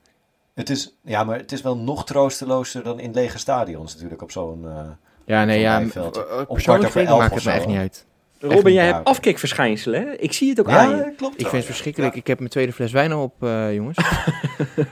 [0.54, 4.32] Het is, ja, maar het is wel nog troostelozer dan in lege stadions natuurlijk op
[4.32, 4.66] zo'n...
[4.68, 4.80] eh,
[5.26, 5.80] Ja, nee, ja.
[5.82, 8.06] Eh, Om eh, kwart Persoonlijk over elf maakt het me echt niet uit.
[8.40, 10.14] Robin, jij hebt afkikverschijnselen, hè?
[10.14, 10.96] Ik zie het ook aan je.
[10.96, 11.34] ja, klopt.
[11.34, 12.16] Ik vind het verschrikkelijk.
[12.16, 13.98] Ik heb mijn tweede fles wijn al op, eh, jongens.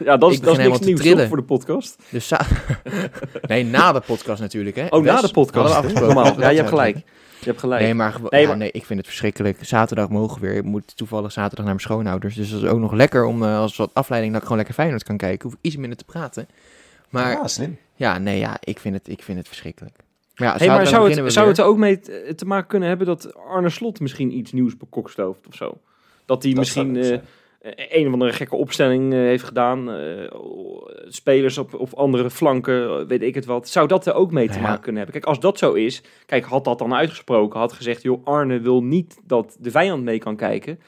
[0.05, 1.95] Ja, dat is, Ik dat is niks nieuws voor de podcast.
[2.09, 2.31] Dus
[3.47, 4.85] nee, na de podcast natuurlijk, hè.
[4.89, 5.93] Oh, na de podcast.
[5.93, 6.39] Normaal.
[6.39, 6.97] Ja, je hebt gelijk.
[7.41, 7.81] Je hebt gelijk.
[7.81, 9.57] Nee, maar, Nee, ja, maar- nee, ik vind het verschrikkelijk.
[9.65, 10.55] Zaterdag mogen we weer.
[10.57, 12.35] Ik moet toevallig zaterdag naar mijn schoonouders.
[12.35, 14.77] Dus dat is ook nog lekker om eh, als wat afleiding dat ik gewoon lekker
[14.81, 15.49] Feyenoord kan kijken.
[15.49, 16.47] Hoef ik iets minder te praten.
[17.09, 17.77] Maar Ja, slim.
[17.95, 19.95] ja, nee, ja, ik vind het, ik vind het verschrikkelijk.
[20.35, 21.99] Maar ja, Hey, maar zaterdag zou het, zou het er ook mee
[22.35, 25.77] te, maken kunnen hebben dat Arne Slot misschien iets nieuws bekokstooft of zo?
[26.25, 27.19] Dat hij misschien zou eh.
[27.75, 29.91] Een of andere gekke opstelling eh, heeft gedaan.
[29.91, 30.31] eh,
[31.07, 33.69] spelers op, op andere flanken, eh, weet ik het wat.
[33.69, 34.67] Zou dat er ook mee te Nou ja.
[34.67, 35.21] maken kunnen hebben?
[35.21, 38.83] Kijk, als dat zo is, kijk, had dat dan uitgesproken, had gezegd, joh, Arne wil
[38.83, 40.79] niet dat de vijand mee kan kijken.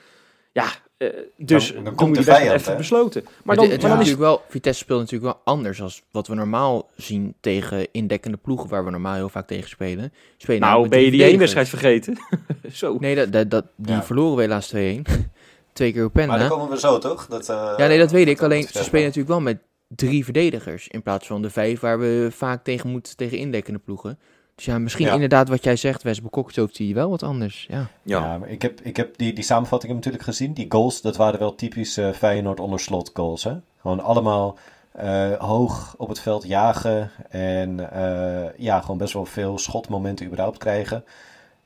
[0.52, 0.66] Ja,
[0.98, 1.08] eh,
[1.38, 2.78] dus Dan- dan dan, komt moet de vijand, even hè?
[2.78, 3.24] besloten.
[3.44, 6.04] Maar dan, het, het maar dan is natuurlijk wel, Vitesse speelt natuurlijk wel anders als
[6.12, 10.14] wat we normaal zien tegen indekkende ploegen waar we normaal heel vaak tegen spelen.
[10.38, 12.18] spelen nou, ben je die één wedstrijd vergeten?
[12.72, 12.98] zo.
[13.00, 14.04] Nee, dat, dat, dat, die Ja.
[14.04, 15.23] verloren we helaas 2-1.
[15.74, 17.28] Twee keer op Maar dan komen we zo, toch?
[17.28, 18.36] Dat, eh, Ja, nee, dat weet ik.
[18.36, 19.58] dat- Alleen ze spelen natuurlijk wel met
[19.88, 24.20] drie verdedigers in plaats van de vijf waar we vaak tegen moeten tegen indekkende ploegen.
[24.56, 25.14] Dus ja, misschien Ja.
[25.14, 27.66] inderdaad wat jij zegt, Wes Bekokstooft zie je wel wat anders.
[27.70, 27.88] Ja.
[28.04, 30.54] Ja, maar ik heb, ik heb die, die samenvattingen natuurlijk gezien.
[30.54, 33.44] Die goals, dat waren wel typisch eh, Feyenoord onder slot goals.
[33.44, 33.54] Hè?
[33.82, 34.58] Gewoon allemaal
[34.92, 37.12] eh, hoog op het veld jagen.
[37.30, 41.04] En eh, ja, gewoon best wel veel schotmomenten überhaupt krijgen.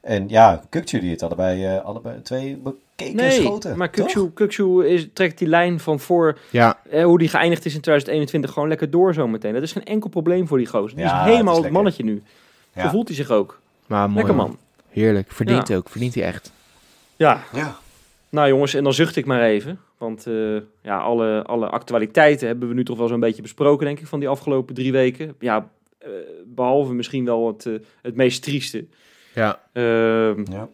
[0.02, 3.78] En ja, Kukcu die het allebei, eh, allebei twee bekeken Nee, schoten.
[3.78, 3.90] maar?
[3.90, 7.82] Kukcu, Kukcu is, trekt die lijn van voor Ja, eh, hoe die geëindigd is in
[7.82, 9.54] 2021 gewoon lekker door zometeen.
[9.54, 10.96] Dat is geen enkel probleem voor die gozer.
[10.98, 12.22] Die Ja, is het helemaal is het, mannetje nu.
[12.76, 12.90] Zo Ja.
[12.90, 13.60] voelt hij zich ook.
[13.88, 14.16] maar mooi.
[14.16, 14.58] lekker man.
[14.90, 15.32] Heerlijk.
[15.32, 15.76] Verdient Ja.
[15.76, 15.90] ook.
[15.90, 16.52] Verdient hij echt.
[17.16, 17.78] Ja, Ja.
[18.30, 19.80] nou jongens, en dan zucht ik maar even.
[19.98, 24.00] Want eh, ja, alle, alle actualiteiten hebben we nu toch wel zo'n beetje besproken, denk
[24.00, 25.36] ik, van die afgelopen drie weken.
[25.40, 26.10] Ja, eh,
[26.46, 28.86] behalve misschien wel het, eh, het meest trieste.
[29.38, 29.62] Ja.
[29.73, 30.69] Ehm, Ja.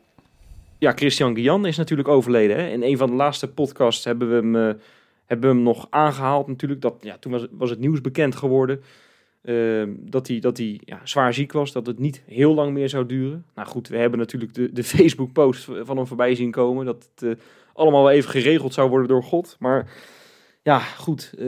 [0.77, 2.57] ja, Christian Guian is natuurlijk overleden.
[2.57, 2.67] Hè?
[2.69, 4.81] In een van de laatste podcasts hebben we hem, eh,
[5.25, 6.81] hebben we hem nog aangehaald natuurlijk.
[6.81, 8.81] Dat, ja, toen was, was het nieuws bekend geworden
[9.43, 11.71] ehm, dat hij, dat hij ja, zwaar ziek was.
[11.71, 13.45] Dat het niet heel lang meer zou duren.
[13.55, 16.85] Nou goed, we hebben natuurlijk de, de Facebook-post van hem voorbij zien komen.
[16.85, 19.55] Dat het eh, allemaal wel even geregeld zou worden door God.
[19.59, 19.91] Maar
[20.61, 21.33] ja, goed.
[21.39, 21.47] eh,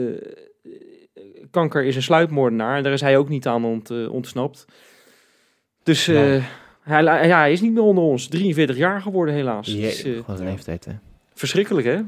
[1.50, 2.76] kanker is een sluipmoordenaar.
[2.76, 4.64] En daar is hij ook niet aan ont, ontsnapt.
[5.82, 6.42] Dus eh, Nee.
[6.86, 8.26] Hij, ja, hij is niet meer onder ons.
[8.26, 9.68] 43 jaar geworden helaas.
[9.68, 10.92] Is, Jee, eh, wat een leeftijd, hè.
[11.34, 12.00] verschrikkelijk hè?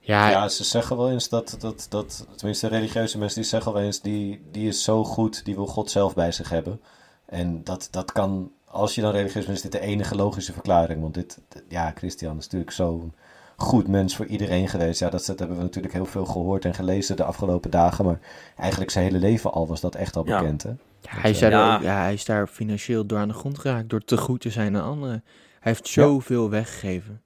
[0.00, 3.82] Ja, Ja, ze zeggen wel eens dat, dat, dat, tenminste religieuze mensen, die zeggen wel
[3.82, 6.80] eens, die, die is zo goed, die wil God zelf bij zich hebben.
[7.26, 11.00] En dat, dat kan, als je dan religieus bent, is dit de enige logische verklaring.
[11.00, 13.12] Want dit, ja, Christian is natuurlijk zo'n
[13.56, 15.00] goed mens voor iedereen geweest.
[15.00, 18.04] Ja, dat, dat hebben we natuurlijk heel veel gehoord en gelezen de afgelopen dagen.
[18.04, 18.20] Maar
[18.56, 20.38] eigenlijk zijn hele leven al was dat echt al Ja.
[20.38, 20.70] bekend, hè?
[21.08, 21.74] hij, is daar Ja.
[21.76, 23.90] ook- ja, hij is daar financieel door aan de grond geraakt.
[23.90, 25.24] Door te goed te zijn aan anderen.
[25.60, 27.22] Hij heeft zoveel weggegeven.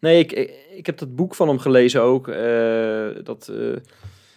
[0.00, 2.28] Nee, ik, ik, ik heb dat boek van hem gelezen ook.
[2.28, 3.76] eh, dat eh,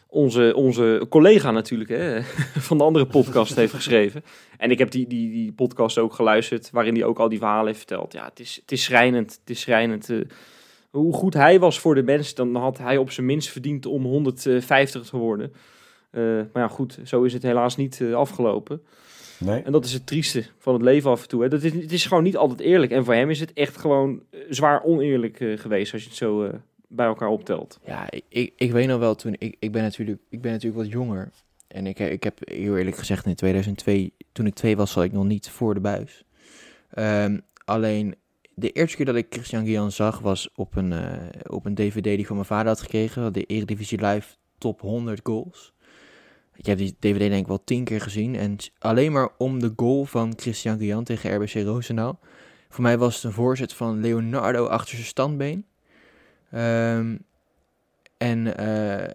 [0.07, 2.23] onze, onze collega natuurlijk hè,
[2.69, 4.23] van de andere podcast heeft geschreven.
[4.57, 7.65] En ik heb die, die, die podcast ook geluisterd, waarin hij ook al die verhalen
[7.65, 8.13] heeft verteld.
[8.13, 9.31] Ja, het is, het is schrijnend.
[9.41, 10.09] Het is schrijnend.
[10.09, 10.17] eh,
[10.97, 14.03] hoe goed hij was voor de mens, dan had hij op zijn minst verdiend om
[14.03, 15.53] 150 te worden.
[16.09, 18.81] Eh, maar ja, goed, zo is het helaas niet eh, afgelopen.
[19.43, 19.61] Nee?
[19.61, 21.41] En dat is het trieste van het leven af en toe.
[21.41, 21.49] Hè.
[21.49, 22.91] Dat is, het is gewoon niet altijd eerlijk.
[22.91, 26.17] En voor hem is het echt gewoon eh, zwaar oneerlijk eh, geweest als je het
[26.17, 26.53] zo eh,
[26.87, 27.79] bij elkaar optelt.
[27.85, 30.83] Ja, ik, ik, ik weet nog wel toen, ik, ik, ben natuurlijk, ik ben natuurlijk
[30.83, 31.31] wat jonger.
[31.67, 35.11] En ik, ik heb heel eerlijk gezegd in 2002, toen ik twee was, zat ik
[35.11, 36.23] nog niet voor de buis.
[36.89, 38.15] Ehm, alleen
[38.55, 42.03] de eerste keer dat ik Christian Guillain zag was op een, eh, op een dvd
[42.03, 43.33] die ik van mijn vader had gekregen.
[43.33, 45.73] De Eredivisie Live Top 100 Goals.
[46.55, 48.35] Ik heb die dvd denk ik wel tien keer gezien.
[48.35, 52.19] En alleen maar om de goal van Christian Guillain tegen RBC Roosendaal.
[52.69, 55.65] Voor mij was het een voorzet van Leonardo achter zijn standbeen.
[56.51, 57.17] Ehm,
[58.17, 59.09] en eh, eh,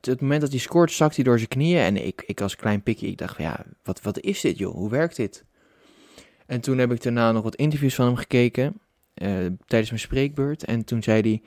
[0.00, 1.80] het, moment dat hij scoort, zakt hij door zijn knieën.
[1.80, 4.74] En ik, ik als klein pikje, ik dacht ja, wat, wat is dit joh?
[4.74, 5.44] Hoe werkt dit?
[6.50, 8.80] En toen heb ik daarna nog wat interviews van hem gekeken.
[9.14, 9.28] eh,
[9.66, 10.64] tijdens mijn spreekbeurt.
[10.64, 11.42] En toen zei hij...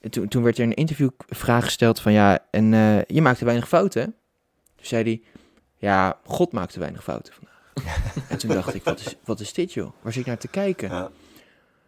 [0.00, 3.68] en Toen, toen werd er een interviewvraag gesteld van ja, en eh, je maakte weinig
[3.68, 4.04] fouten.
[4.74, 5.22] Toen zei hij,
[5.76, 7.74] ja, God maakte weinig fouten vandaag.
[8.30, 9.92] en toen dacht ik, wat is, wat is dit joh?
[10.00, 10.88] Waar zit ik naar te kijken?
[10.88, 11.10] Ja.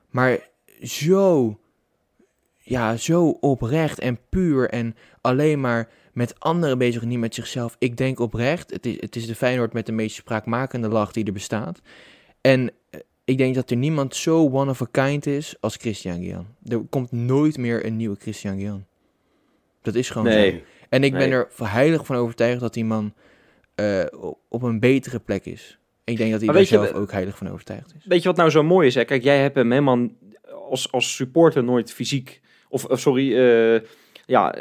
[0.08, 0.38] Maar
[0.82, 1.58] zo,
[2.58, 7.76] ja, zo oprecht en puur en alleen maar met anderen bezig en niet met zichzelf.
[7.78, 11.24] Ik denk oprecht, het is, het is de Feyenoord met de meest spraakmakende lach die
[11.24, 11.80] er bestaat.
[12.40, 16.16] En eh, ik denk dat er niemand zo one of a kind is als Christian
[16.16, 16.46] Guillain.
[16.64, 18.86] Er komt nooit meer een nieuwe Christian Guillain.
[19.82, 20.50] Dat is gewoon Nee.
[20.50, 20.56] zo.
[20.88, 23.14] En ik ben er heilig van overtuigd dat die man
[23.74, 24.04] eh,
[24.48, 25.78] op- een betere plek is.
[26.04, 28.04] Ik denk dat hij daar je, zelf ook heilig van overtuigd is.
[28.04, 28.94] Weet je wat nou zo mooi is?
[28.94, 29.04] Hè?
[29.04, 30.08] Kijk, jij hebt hem helemaal
[30.70, 33.80] als, als supporter nooit fysiek, of, sorry, eh,
[34.26, 34.54] ja,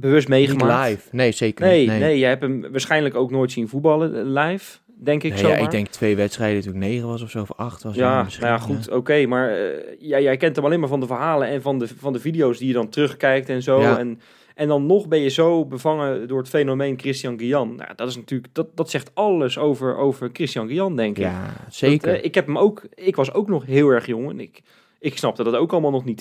[0.00, 0.88] bewust Niet meegemaakt.
[0.88, 1.08] live.
[1.12, 1.98] Nee, zeker Nee, niet.
[1.98, 5.48] nee, jij hebt hem waarschijnlijk ook nooit zien voetballen eh, live, denk ik Nee, zo.
[5.48, 7.94] ja, ik denk twee wedstrijden toen ik negen was of zo, of acht was.
[7.94, 9.26] Ja, nou ja, goed, oké.
[9.26, 9.66] maar eh,
[9.98, 12.58] jij, jij kent hem alleen maar van de verhalen en van de, van de video's
[12.58, 13.80] die je dan terugkijkt en zo.
[13.80, 13.98] Ja.
[13.98, 14.20] En,
[14.54, 17.74] en dan nog ben je zo bevangen door het fenomeen Christian Guillain.
[17.74, 21.24] Nou, dat is natuurlijk, dat, dat zegt alles over, over Christian Guillain, denk ik.
[21.24, 22.08] Ja, zeker.
[22.08, 24.60] Dat, eh, ik heb hem ook, ik was ook nog heel erg jong en ik,
[25.00, 26.20] ik snapte dat ook allemaal nog niet.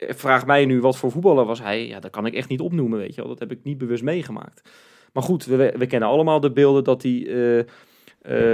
[0.00, 1.86] Eh, vraag mij nu wat voor voetballer was hij.
[1.86, 3.30] Ja, dat kan ik echt niet opnoemen, weet je wel.
[3.30, 4.68] Dat heb ik niet bewust meegemaakt.
[5.12, 7.58] Maar goed, we, we kennen allemaal de beelden dat hij eh,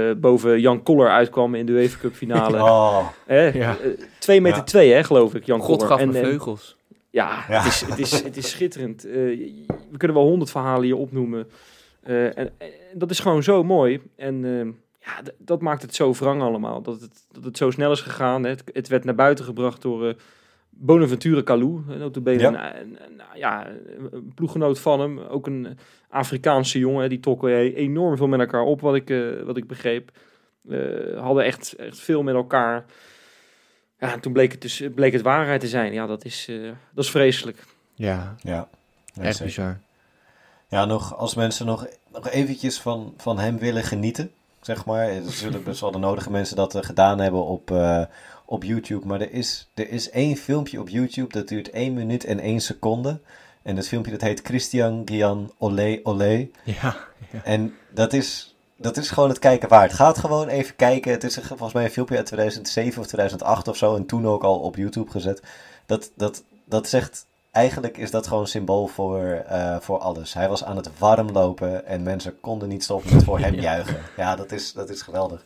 [0.09, 2.57] eh, boven Jan Koller uitkwam in de UEFA Cup finale.
[2.63, 3.07] Oh?
[3.53, 3.77] Ja.
[4.19, 4.63] Twee meter Ja.
[4.63, 5.87] twee, hè, geloof ik, Jan God Koller.
[5.91, 6.75] gaf En- me en- vleugels.
[7.09, 7.57] ja, Ja.
[7.63, 9.05] Het, is, het, is, het is schitterend.
[9.05, 9.13] Eh,
[9.91, 11.47] we kunnen wel honderd verhalen hier opnoemen.
[12.03, 14.01] Eh, en, en dat is gewoon zo mooi.
[14.15, 14.41] En
[14.99, 16.81] ja, dat maakt het zo wrang allemaal.
[16.81, 18.43] Dat het, dat het zo snel is gegaan.
[18.43, 18.49] Hè.
[18.49, 20.13] Het, het werd naar buiten gebracht door eh,
[20.79, 21.81] Bonaventure Kalou.
[21.89, 22.75] eh, Notabene Ja.
[22.75, 23.67] een, een, een- nou ja,
[24.11, 25.19] een ploeggenoot van hem.
[25.19, 25.77] Ook een
[26.09, 27.09] Afrikaanse jongen.
[27.09, 30.11] Die trokken enorm veel met elkaar op, wat ik, eh, wat ik begreep.
[30.69, 32.85] Eh, hadden echt, echt veel met elkaar.
[33.99, 35.93] Ja, en toen bleek het, dus, bleek het waarheid te zijn.
[35.93, 36.61] Ja, dat is, eh,
[36.93, 37.63] dat is vreselijk.
[37.93, 38.67] Ja, ja.
[39.13, 39.45] Ja, echt zeker.
[39.45, 39.79] bizar.
[40.69, 45.07] Ja, nog, als mensen nog, nog eventjes van, van hem willen genieten, zeg maar.
[45.09, 48.03] Er zullen best wel de nodige mensen dat gedaan hebben op, eh,
[48.49, 49.05] op YouTube.
[49.07, 52.59] Maar er is, er is één filmpje op YouTube, dat duurt 1 minuut en 1
[52.61, 53.19] seconde.
[53.61, 56.47] En dat filmpje dat heet Christian Gian Olé Olé.
[56.63, 56.95] Ja,
[57.43, 59.93] En dat is, dat is gewoon het kijken waard.
[59.93, 61.11] Gaat gewoon even kijken.
[61.11, 63.95] Het is een- volgens mij een filmpje uit 2007 of 2008 of zo.
[63.95, 65.41] En toen ook al op YouTube gezet.
[65.85, 67.25] Dat, dat, dat zegt...
[67.51, 70.33] Eigenlijk is dat gewoon symbool voor, eh, voor alles.
[70.33, 73.61] Hij was aan het warm lopen en mensen konden niet stoppen met voor hem Ja.
[73.61, 74.01] juichen.
[74.17, 75.45] Ja, dat is, dat is geweldig.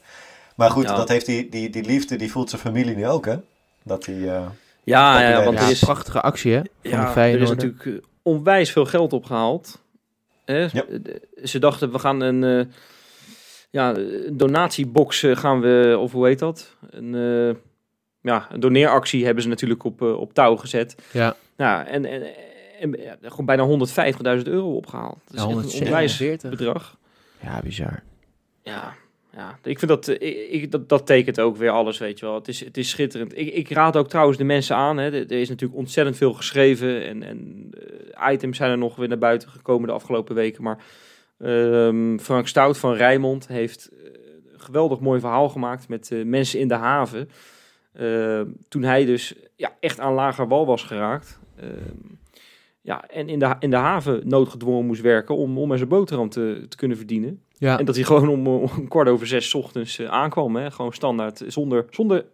[0.61, 0.95] Maar goed, Ja.
[0.95, 3.35] dat heeft die, die, die liefde, die voelt zijn familie nu ook, hè?
[3.83, 4.15] Dat hij...
[4.15, 4.45] eh,
[4.83, 5.59] Ja, Ja, want is.
[5.61, 6.61] er Ja, is, prachtige actie, hè?
[6.81, 9.81] Van ja, er is natuurlijk eh, onwijs veel geld opgehaald.
[10.45, 10.59] Hè?
[10.71, 10.85] Ja.
[11.43, 12.73] Ze dachten, we gaan een, eh,
[13.69, 16.75] ja, een donatiebox gaan we, of hoe heet dat?
[16.89, 17.55] Een, eh,
[18.21, 20.95] ja, een doneeractie hebben ze natuurlijk op, op touw gezet.
[21.11, 22.23] Ja, Ja, en, en,
[22.79, 23.67] en ja, gewoon bijna
[24.37, 25.19] 150.000 euro opgehaald.
[25.27, 26.49] Dat is ja echt een onwijs 147.
[26.49, 26.97] bedrag.
[27.43, 28.03] Ja, bizar.
[28.63, 28.93] Ja,
[29.35, 32.35] ja, ik vind dat, eh, ik, dat, dat tekent ook weer alles, weet je wel.
[32.35, 33.37] Het is, het is schitterend.
[33.37, 34.97] Ik, ik raad ook trouwens de mensen aan.
[34.97, 35.11] Hè.
[35.11, 37.69] Er, is natuurlijk ontzettend veel geschreven en, en
[38.11, 40.63] eh, items zijn er nog weer naar buiten gekomen de afgelopen weken.
[40.63, 40.83] Maar
[41.39, 44.05] ehm, Frank Stout van Rijnmond heeft eh,
[44.53, 47.29] een geweldig mooi verhaal gemaakt met mensen in de haven.
[47.91, 51.39] Eh, toen hij dus ja, echt aan lager wal was geraakt.
[51.55, 52.15] Ehm,
[52.81, 56.29] ja, en in de, in de haven noodgedwongen moest werken om, om er zijn boterham
[56.29, 57.43] te, te kunnen verdienen.
[57.61, 60.55] Ja, En dat hij gewoon om, om kwart over zes 's ochtends eh, aankwam.
[60.55, 60.71] Hè?
[60.71, 61.43] Gewoon standaard.
[61.47, 62.25] Zonder, zonder,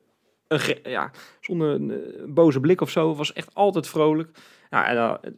[0.48, 1.12] een, ja,
[1.42, 3.16] zonder een eh, boze blik of zo.
[3.16, 4.30] Was echt altijd vrolijk.
[4.70, 5.32] Ja, en, eh,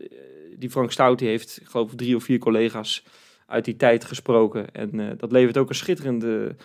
[0.58, 3.04] die Frank Stout die heeft, ik geloof, drie of vier collega's
[3.45, 4.71] uit die tijd gesproken.
[4.71, 6.56] En eh, dat levert ook een schitterende,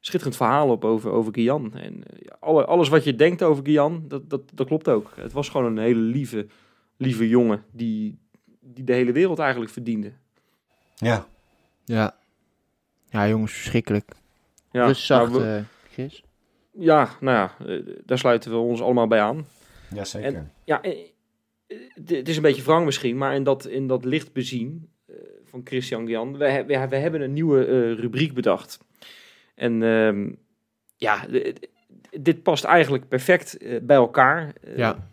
[0.00, 1.74] schitterend verhaal op over, over Guyan.
[1.74, 5.12] En ja, alle, alles wat je denkt over Guyan, dat, dat, dat klopt ook.
[5.16, 6.46] Het was gewoon een hele lieve,
[6.96, 8.18] lieve jongen die,
[8.60, 10.12] die de hele wereld eigenlijk verdiende.
[10.94, 11.26] Ja.
[11.84, 12.16] ja.
[13.14, 14.10] Ja, jongens, verschrikkelijk.
[14.70, 16.22] Ja, Rust zacht, nou, we- eh, Chris.
[16.72, 19.46] Ja, nou ja, eh, daar sluiten we ons allemaal bij aan.
[19.94, 20.50] Jazeker.
[20.64, 20.98] Ja, eh,
[21.94, 25.14] het het is een beetje wrang misschien, maar in dat, in dat licht bezien eh,
[25.44, 28.78] van Christian Jan, we, he- we, we hebben een nieuwe eh, rubriek bedacht.
[29.54, 30.30] En ehm,
[30.96, 31.26] ja,
[32.20, 34.52] dit past eigenlijk perfect bij elkaar.
[34.76, 35.08] Ja.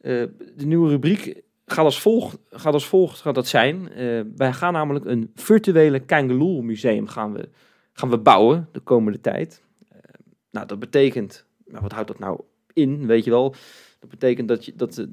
[0.00, 0.24] eh,
[0.56, 3.92] de nieuwe rubriek gaat als volgt, gaat als volgt gaat dat zijn.
[3.92, 7.48] Eh, wij gaan namelijk een virtuele Kangaloo museum gaan we,
[7.92, 9.62] gaan we bouwen de komende tijd.
[9.88, 9.98] Eh,
[10.50, 12.40] nou, dat betekent, nou, wat houdt dat nou
[12.72, 13.54] in, weet je wel?
[14.00, 15.06] Dat betekent dat je, dat, eh,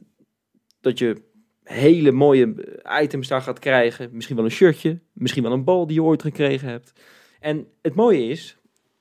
[0.81, 1.21] dat je
[1.63, 2.53] hele mooie
[3.01, 4.09] items daar gaat krijgen.
[4.11, 6.93] Misschien wel een shirtje, misschien wel een bal die je ooit gekregen hebt.
[7.39, 8.57] En het mooie is,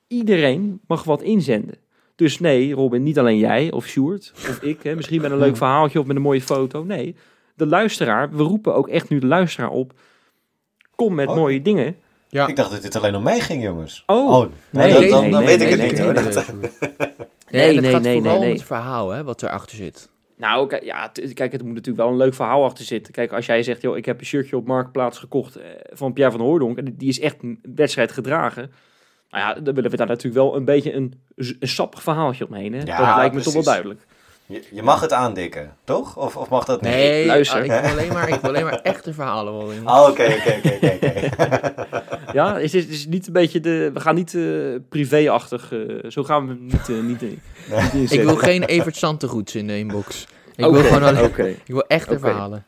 [0.07, 1.77] iedereen mag wat inzenden.
[2.15, 5.57] Dus nee, Robin, niet alleen jij of Sjoerd of ik, hè, misschien met een leuk
[5.63, 6.83] verhaaltje of met een mooie foto.
[6.83, 7.15] Nee,
[7.59, 9.93] de luisteraar, we roepen ook echt nu de luisteraar op.
[10.95, 11.35] Kom met Oh.
[11.35, 11.95] mooie dingen.
[12.29, 12.47] Ja.
[12.47, 14.03] Ik dacht dat dit alleen om mij ging, jongens.
[14.05, 14.29] Oh.
[14.29, 16.13] nou, Nee, dan, nee, dan, nee, dan nee, weet ik nee, het niet nee, hoor.
[16.13, 16.53] nee, Dat-
[17.51, 20.09] Nee, nee, gaat nee, vooral nee, het verhaal hè, wat erachter zit.
[20.37, 23.13] Nou, kijk, ja, kijk, het moet natuurlijk wel een leuk verhaal achter zitten.
[23.13, 26.31] Kijk, als jij zegt, joh, ik heb een shirtje op Marktplaats gekocht eh, van Pierre
[26.37, 26.77] van Hooydonk.
[26.77, 28.71] En die is echt een wedstrijd gedragen.
[29.29, 32.73] Nou ja, dan willen we daar natuurlijk wel een beetje een, een sappig verhaaltje omheen.
[32.73, 32.79] Hè?
[32.83, 34.05] Ja, dat lijkt me toch wel duidelijk.
[34.49, 36.17] Je, je mag het aandikken, toch?
[36.17, 36.91] Of, of mag dat niet?
[36.91, 37.57] Nee, luister.
[37.57, 39.87] ah, ik, wil alleen maar, ik wil alleen maar echte verhalen horen.
[39.87, 41.33] Oh, oké, oké, oké, oké.
[42.33, 43.91] Ja, is dit is niet een beetje de...
[43.93, 45.71] We gaan niet eh privéachtig...
[45.71, 47.21] eh, zo gaan we niet, eh, niet,
[47.93, 50.27] niet Ik wil geen Evert Santegoeds in de inbox.
[50.55, 52.65] Ik Oké, wil gewoon alleen, Oké, ik wil echte verhalen.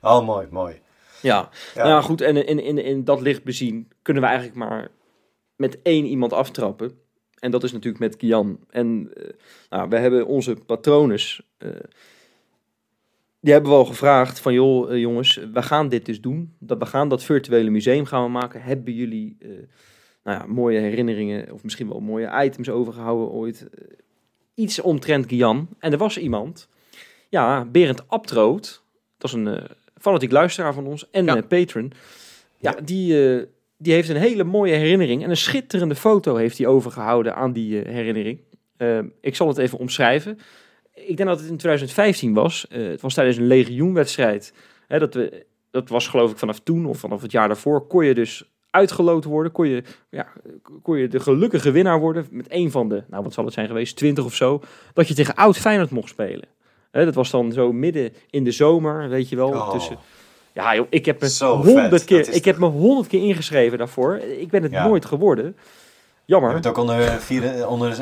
[0.00, 0.80] Oh, mooi, mooi.
[1.20, 1.48] ja.
[1.74, 1.82] Ja.
[1.82, 2.20] Nou ja, goed.
[2.20, 4.88] En in, in, in dat licht bezien kunnen we eigenlijk maar
[5.56, 6.92] met één iemand aftrappen.
[7.38, 8.58] En dat is natuurlijk met Kian.
[8.70, 9.28] En eh,
[9.70, 11.42] nou, we hebben onze patrones.
[11.58, 11.68] eh,
[13.40, 16.54] die hebben we al gevraagd van joh eh, jongens, we gaan dit dus doen.
[16.58, 18.62] Dat we gaan dat virtuele museum gaan we maken.
[18.62, 19.36] Hebben jullie
[20.24, 23.66] nou ja, mooie herinneringen of misschien wel mooie items overgehouden ooit?
[24.54, 25.68] Iets omtrent Gian.
[25.78, 26.68] En er was iemand,
[27.28, 28.82] ja, Berend Abtroot.
[29.18, 29.66] Dat is een
[30.00, 31.36] fanatiek luisteraar van ons en Ja.
[31.36, 31.92] eh, patron.
[32.58, 37.34] Ja, die, die heeft een hele mooie herinnering en een schitterende foto heeft hij overgehouden
[37.34, 38.40] aan die eh, herinnering.
[38.76, 40.38] Eh, ik zal het even omschrijven.
[40.94, 42.68] Ik denk dat het in 2015 was.
[42.68, 44.54] Eh, het was tijdens een legioenwedstrijd.
[44.86, 47.86] Hè, dat, we, dat was geloof ik vanaf toen of vanaf het jaar daarvoor.
[47.86, 49.52] Kon je dus uitgeloot worden.
[49.52, 50.26] Kon je, ja,
[50.82, 53.66] kon je de gelukkige winnaar worden met een van de, nou wat zal het zijn
[53.66, 54.62] geweest, 20 of zo.
[54.92, 56.48] Dat je tegen oud Feyenoord mocht spelen.
[56.90, 59.48] Hè, dat was dan zo midden in de zomer, weet je wel.
[59.48, 59.70] Oh.
[59.70, 59.98] Tussen,
[60.54, 64.16] ja, joh, ik heb me honderd keer, ik heb me honderd keer ingeschreven daarvoor.
[64.16, 64.86] Ik ben het Ja.
[64.86, 65.44] nooit geworden.
[65.46, 65.52] Je
[66.24, 66.52] Jammer.
[66.52, 67.96] hebt ook onder, vier, onder,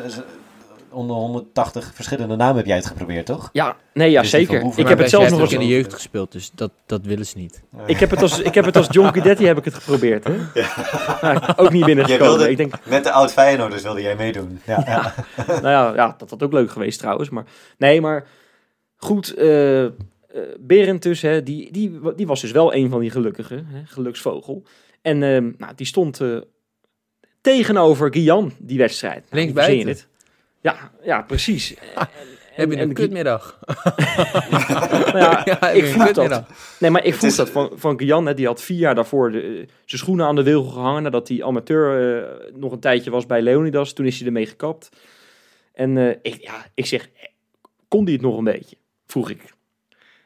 [0.91, 3.49] onder 180 verschillende namen heb jij het geprobeerd, toch?
[3.53, 4.73] Ja, nee, ja, Dus zeker.
[4.77, 5.53] Ik heb het zelfs nog eens...
[5.53, 7.63] in de jeugd gespeeld, dus dat, dat willen ze niet.
[7.87, 10.35] Ik heb het als, ik heb het als John Guidetti heb ik het geprobeerd, hè?
[10.55, 12.27] Ja, ook niet binnengekomen.
[12.37, 14.61] Wilde- Ik denk, Met de oud Feyenoorders wilde jij meedoen.
[14.67, 15.15] Ja, ja.
[15.47, 17.31] nou ja, ja, dat had ook leuk geweest trouwens.
[17.31, 17.45] Maar
[17.79, 18.25] nee, maar
[18.97, 19.35] goed.
[19.35, 19.85] eh
[20.35, 23.67] eh, Berend dus, hè, die, die, die was dus wel een van die gelukkigen.
[23.67, 24.63] Hè, geluksvogel.
[25.03, 26.37] En ehm, nou, die stond eh,
[27.41, 29.25] tegenover Gian, die wedstrijd.
[29.31, 29.87] Nou, Links je buiten.
[29.87, 30.09] dit?
[30.61, 31.75] Ja, ja, precies.
[31.75, 32.09] En-
[32.53, 33.59] Heb je en- een en- kutmiddag?
[35.13, 36.45] nou ja, Ja, ik vroeg dat.
[36.81, 38.27] Nee, maar ik vroeg is- dat van, van Gian.
[38.27, 39.41] Hè, die had vier jaar daarvoor de,
[39.85, 41.03] zijn schoenen aan de wilgen gehangen.
[41.03, 43.93] Nadat hij amateur eh, nog een tijdje was bij Leonidas.
[43.93, 44.89] Toen is hij ermee gekapt.
[45.73, 47.09] En eh, ik, ja, ik zeg,
[47.89, 48.77] kon die het nog een beetje?
[49.07, 49.55] Vroeg ik.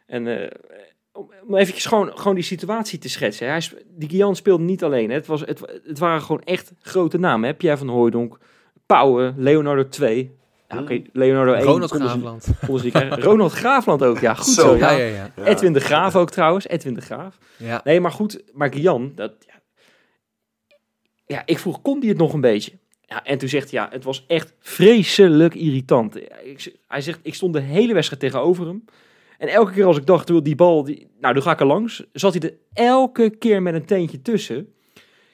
[0.07, 0.51] En eh,
[1.12, 3.49] om, eventjes gewoon, gewoon die situatie te schetsen.
[3.49, 5.09] Hij, die Gian speelde niet alleen.
[5.09, 5.14] Hè.
[5.14, 7.49] Het, was, het, het waren gewoon echt grote namen.
[7.49, 7.55] Hè.
[7.55, 8.38] Pierre van Hooijdonk,
[8.87, 10.35] Pauwen, Leonardo 2.
[10.69, 11.64] Ja, Oké, Leonardo 1.
[11.64, 12.49] Ronald Graafland.
[13.29, 14.35] Ronald Graafland ook, ja.
[14.35, 15.07] Goed Zo, zo, Ja, ja.
[15.07, 15.45] ja.
[15.45, 16.69] Edwin de Graaf ook trouwens.
[16.69, 17.38] Edwin de Graaf.
[17.57, 17.81] ja.
[17.85, 18.42] Nee, maar goed.
[18.53, 19.33] Maar Gian, dat...
[19.47, 19.55] Ja,
[21.27, 22.73] ja, ik vroeg, kon die het nog een beetje?
[23.01, 26.19] Ja, en toen zegt hij, ja, het was echt vreselijk irritant.
[26.88, 28.85] Hij zegt, ik stond de hele wedstrijd tegenover hem.
[29.38, 31.66] En elke keer als ik dacht, wil die bal, die, nou, dan ga ik er
[31.66, 32.05] langs.
[32.12, 34.68] Zat hij er elke keer met een teentje tussen.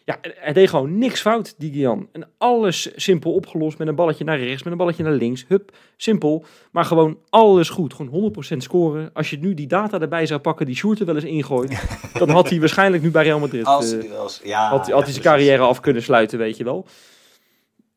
[0.05, 2.09] Ja, hij deed gewoon niks fout, die Gian.
[2.13, 5.45] En alles simpel opgelost met een balletje naar rechts, met een balletje naar links.
[5.49, 6.45] Hup, simpel.
[6.71, 7.95] Maar gewoon alles goed.
[7.95, 9.11] Gewoon 100% scoren.
[9.13, 11.83] Als je nu die data erbij zou pakken, die Sjoerd er wel eens ingooit,
[12.19, 13.65] dan had hij waarschijnlijk nu bij Real Madrid...
[13.65, 15.23] Als, eh, als, ja, had, ja, hij zijn precies.
[15.23, 16.87] carrière af kunnen sluiten, weet je wel.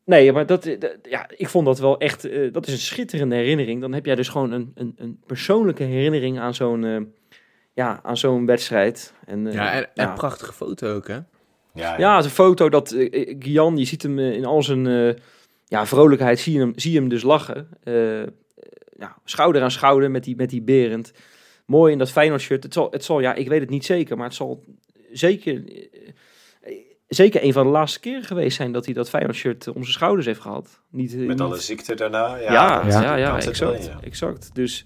[0.06, 2.78] Nee, maar dat, eh, dat- ja, ik vond dat wel echt, eh, dat is een
[2.78, 3.80] schitterende herinnering.
[3.80, 7.00] Dan heb jij dus gewoon een, een, een persoonlijke herinnering aan zo'n, eh,
[7.72, 9.14] ja, aan zo'n wedstrijd.
[9.26, 11.14] En, eh, Ja, en, prachtige foto ook, hè?
[11.14, 11.24] Ja,
[11.74, 11.98] ja.
[11.98, 12.96] Ja, een foto dat
[13.38, 15.14] Gian, je ziet hem in al zijn eh,
[15.66, 17.68] ja, vrolijkheid, zie je hem, zie je hem dus lachen.
[18.98, 21.12] Ja, schouder aan schouder met die, met die Berend.
[21.66, 22.62] Mooi in dat Feyenoord shirt.
[22.62, 24.64] Het zal, het zal, ja, ik weet het niet zeker, maar het zal
[25.12, 25.62] zeker,
[27.08, 29.92] zeker een van de laatste keren geweest zijn dat hij dat Feyenoord shirt om zijn
[29.92, 30.80] schouders heeft gehad.
[30.90, 32.36] Niet, Met niet- alle ziekte daarna.
[32.36, 32.52] Ja,
[32.88, 34.50] ja, ja, wel exact, exact.
[34.54, 34.84] Dus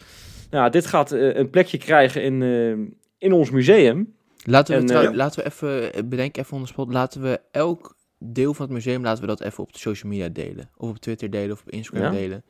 [0.51, 2.95] nou, dit gaat eh, een plekje krijgen in, eh,
[3.29, 4.15] in ons museum.
[4.45, 7.23] Laten we, En, trouw- eh, laten we even, eh, bedenk even on the spot, laten
[7.23, 10.71] we elk deel van het museum, laten we dat even op de social media delen.
[10.77, 12.19] Of op Twitter delen, of op Instagram Ja.
[12.19, 12.43] delen.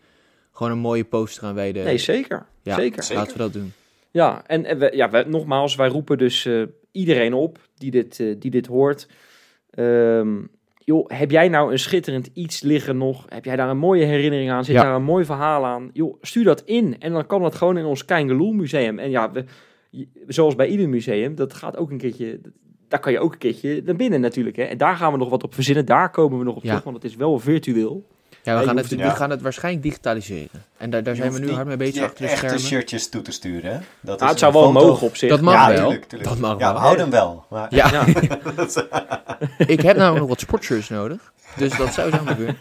[0.52, 1.84] Gewoon een mooie poster aan wijden.
[1.84, 2.46] Nee, zeker.
[2.62, 2.74] Ja.
[2.74, 3.02] zeker.
[3.02, 3.16] Zeker.
[3.22, 3.72] Laten we dat doen.
[4.10, 8.16] Ja, en, en we, ja, we, nogmaals, wij roepen dus eh, iedereen op die dit,
[8.16, 9.06] die dit hoort.
[9.70, 10.36] Ehm,
[10.74, 13.24] joh, heb jij nou een schitterend iets liggen nog?
[13.28, 14.64] Heb jij daar een mooie herinnering aan?
[14.64, 14.82] Zit Ja.
[14.82, 15.90] daar een mooi verhaal aan?
[15.92, 18.98] Joh, stuur dat in en dan kan dat gewoon in ons Keingeloel museum.
[18.98, 19.44] En ja, we,
[20.26, 22.40] zoals bij ieder museum, dat gaat ook een keertje...
[22.88, 24.56] Daar kan je ook een keertje naar binnen natuurlijk.
[24.56, 24.62] Hè?
[24.62, 25.86] En daar gaan we nog wat op verzinnen.
[25.86, 26.68] Daar komen we nog op Ja.
[26.68, 28.06] terug, want het is wel virtueel.
[28.42, 30.62] Ja, we, gaan het, het- we gaan het waarschijnlijk digitaliseren.
[30.76, 32.60] En daar, daar zijn we nu hard mee bezig achter de echte schermen.
[32.60, 33.78] shirtjes toe te sturen, hè?
[34.00, 35.28] Dat Nou, het een zou wel foto- mogen op zich.
[35.30, 35.76] Dat mag ja, wel.
[35.76, 36.30] tuurlijk, tuurlijk.
[36.30, 36.72] Dat mag ja, wel.
[36.72, 37.44] we houden hem wel.
[37.50, 38.06] Maar, Ja,
[39.66, 41.32] ik heb namelijk nog wat sportshirts nodig.
[41.56, 42.56] Dus dat zou zo moeten.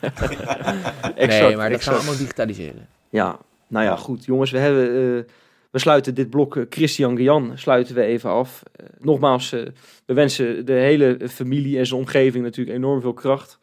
[1.15, 2.87] Exact, Nee, maar dit gaan we allemaal digitaliseren.
[3.09, 3.37] Ja,
[3.67, 4.25] nou ja, goed.
[4.25, 5.23] Jongens, we, hebben, eh,
[5.71, 8.63] we sluiten dit blok eh, Christian Gian sluiten we even af.
[8.75, 9.61] Eh, nogmaals, eh,
[10.05, 13.57] we wensen de hele familie en zijn omgeving natuurlijk enorm veel kracht.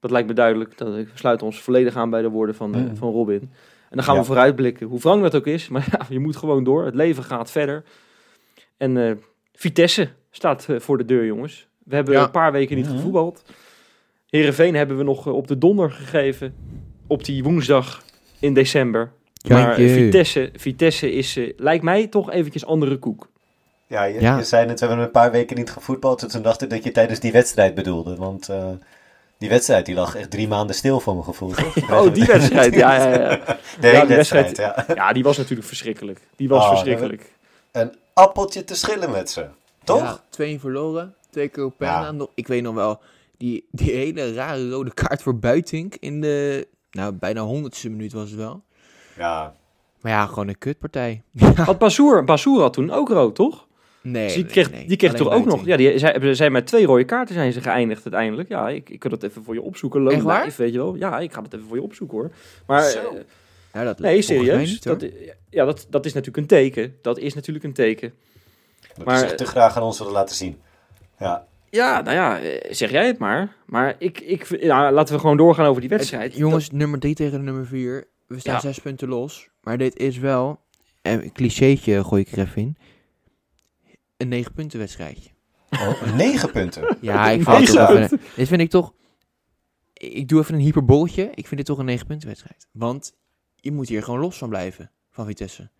[0.00, 0.78] Dat lijkt me duidelijk.
[0.78, 3.40] Dat, we sluiten ons volledig aan bij de woorden van, eh, van Robin.
[3.90, 4.20] En dan gaan Ja.
[4.20, 5.68] we vooruitblikken, hoe wrang dat ook is.
[5.68, 6.84] Maar ja, je moet gewoon door.
[6.84, 7.84] Het leven gaat verder.
[8.76, 9.12] En eh,
[9.54, 11.68] Vitesse staat eh, voor de deur, jongens.
[11.84, 12.22] We hebben Ja.
[12.24, 13.44] een paar weken niet gevoetbald.
[14.26, 16.54] Herenveen hebben we nog op de donder gegeven.
[17.06, 18.02] Op die woensdag
[18.38, 19.12] in december.
[19.48, 19.74] Maar.
[19.74, 23.28] Vitesse, Vitesse is, eh, lijkt mij toch eventjes andere koek.
[23.86, 24.36] Ja, je, Ja.
[24.36, 26.22] je zei net, we hebben een paar weken niet gevoetbald.
[26.22, 28.16] En toen dacht ik dat je tijdens die wedstrijd bedoelde.
[28.16, 28.68] Want eh,
[29.38, 31.50] die wedstrijd die lag echt drie maanden stil voor mijn gevoel.
[31.50, 31.90] toch?
[31.90, 32.74] Oh, die wedstrijd.
[32.74, 33.36] Ja, ja, ja.
[33.36, 34.94] De hele Ja, die wedstrijd, wedstrijd- ja.
[34.94, 36.20] ja, die was natuurlijk verschrikkelijk.
[36.36, 37.32] Die was Oh, verschrikkelijk.
[37.72, 39.46] Een appeltje te schillen met ze.
[39.84, 40.00] Toch?
[40.00, 41.74] Ja, twee verloren, twee keer op
[42.34, 43.00] ik weet nog wel,
[43.36, 48.30] die, die hele rare rode kaart voor Buitink in de, nou, bijna honderdste minuut was
[48.30, 48.62] het wel.
[49.16, 49.54] Ja.
[50.00, 51.22] Maar ja, gewoon een kutpartij.
[51.56, 53.66] Had Bazoer, Bazoer had toen ook rood, toch?
[54.10, 55.64] Nee, Dus die nee, kreeg, nee, die kreeg toch ook nog...
[55.64, 58.48] Ja, die zijn, zijn met twee rode kaarten zijn ze geëindigd uiteindelijk.
[58.48, 60.00] Ja, ik, ik kan dat even voor je opzoeken.
[60.00, 60.44] Low Echt waar?
[60.44, 60.94] live, weet je wel.
[60.96, 62.30] Ja, ik ga dat even voor je opzoeken hoor.
[62.66, 62.98] Maar Zo.
[62.98, 63.20] eh,
[63.72, 64.70] Ja, dat nee, serieus.
[64.70, 65.04] niet, dat,
[65.50, 66.94] ja, dat, dat is natuurlijk een teken.
[67.02, 68.12] Dat is natuurlijk een teken.
[68.96, 70.58] Dat Maar- is echt te graag aan ons willen laten zien.
[71.18, 71.46] Ja.
[71.70, 73.56] Ja, nou ja, eh, zeg jij het maar.
[73.66, 76.30] Maar ik, ik, ja, laten we gewoon doorgaan over die wedstrijd.
[76.30, 78.04] Het- jongens, nummer 3 tegen nummer 4.
[78.26, 78.60] We staan Ja.
[78.60, 79.48] zes punten los.
[79.60, 80.60] Maar dit is wel,
[81.02, 82.76] eh, een clichétje gooi ik er even in,
[84.16, 85.30] een 9 punten wedstrijdje.
[85.70, 86.96] Oh, negen punten.
[87.00, 88.92] Ja, ik vind het negen dit vind ik toch,
[89.92, 91.22] ik doe even een hyperboltje.
[91.34, 92.66] Ik vind dit toch een 9 punten wedstrijd.
[92.72, 93.14] Want
[93.54, 95.70] je moet hier gewoon los van blijven, van Vitesse.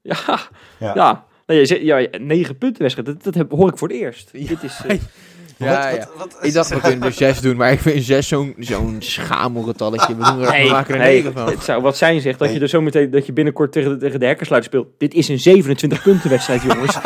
[0.00, 0.40] Ja,
[0.78, 0.94] Ja.
[0.94, 1.26] ja.
[1.46, 4.30] Nee, je zegt, ja, negen punten wedstrijd, dat, dat heb, hoor ik voor het eerst.
[4.32, 4.46] Ja.
[4.48, 5.00] Dit is, eh,
[5.56, 6.08] Ja, Wat- ja.
[6.16, 8.96] wat- wat- Ik dacht, we kunnen er 6 doen, maar ik vind 6 zo'n zo'n
[8.98, 10.16] schamelgetalletje.
[10.16, 11.46] We, doen er, we maken er nee, 9 van.
[11.46, 12.56] het zou wat zijn zegt dat Nee.
[12.56, 14.88] je er zo meteen dat je binnenkort tegen de, tegen de hekkersluiter speelt.
[14.98, 16.98] Dit is een 27 punten wedstrijd, jongens.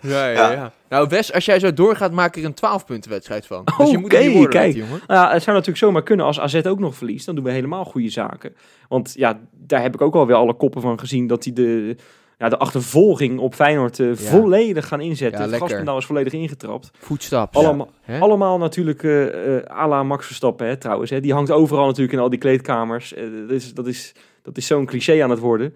[0.00, 0.50] Ja, ja, Ja.
[0.50, 0.72] ja.
[0.88, 3.64] Nou, Wes, als jij zo doorgaat, maak er een 12 punten wedstrijd van.
[3.78, 4.34] Dus je moet kijk.
[4.34, 5.00] laten, jongen.
[5.06, 7.26] Nou ja, het zou natuurlijk zomaar kunnen als AZ ook nog verliest.
[7.26, 8.54] Dan doen we helemaal goede zaken.
[8.88, 11.96] Want ja, daar heb ik ook alweer alle koppen van gezien dat hij de,
[12.42, 15.50] ja, de achtervolging op Feyenoord eh, volledig gaan inzetten.
[15.50, 16.90] Ja, het is volledig ingetrapt.
[16.98, 17.56] Voetstap.
[17.56, 17.90] Allemaal,
[18.20, 21.10] allemaal natuurlijk eh à la Max Verstappen hè, trouwens.
[21.10, 21.20] Hè.
[21.20, 23.14] Die hangt overal natuurlijk in al die kleedkamers.
[23.40, 25.74] Dat is, dat is, dat is zo'n cliché aan het worden.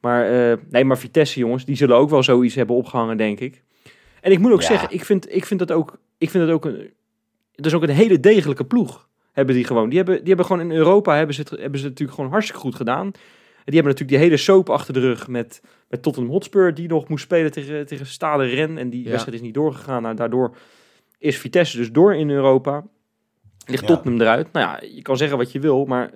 [0.00, 3.62] Maar, nee, maar Vitesse jongens, die zullen ook wel zoiets hebben opgehangen, denk ik.
[4.20, 6.64] En ik moet ook zeggen, ik vind, ik vind dat ook, ik vind dat ook
[6.64, 6.90] een,
[7.54, 9.08] het is ook een hele degelijke ploeg.
[9.32, 9.88] Hebben die gewoon.
[9.88, 12.30] Die hebben, die hebben gewoon in Europa hebben ze, het, hebben ze het natuurlijk gewoon
[12.30, 13.12] hartstikke goed gedaan.
[13.68, 16.88] En die hebben natuurlijk die hele soap achter de rug met, met Tottenham Hotspur, die
[16.88, 18.78] nog moest spelen tegen, tegen Stade Ren.
[18.78, 19.10] En die Ja.
[19.10, 20.02] wedstrijd is niet doorgegaan.
[20.02, 20.56] Nou, daardoor
[21.18, 22.84] is Vitesse dus door in Europa.
[23.66, 23.86] Ligt Ja.
[23.86, 24.52] Tottenham eruit.
[24.52, 26.10] Nou ja, je kan zeggen wat je wil, maar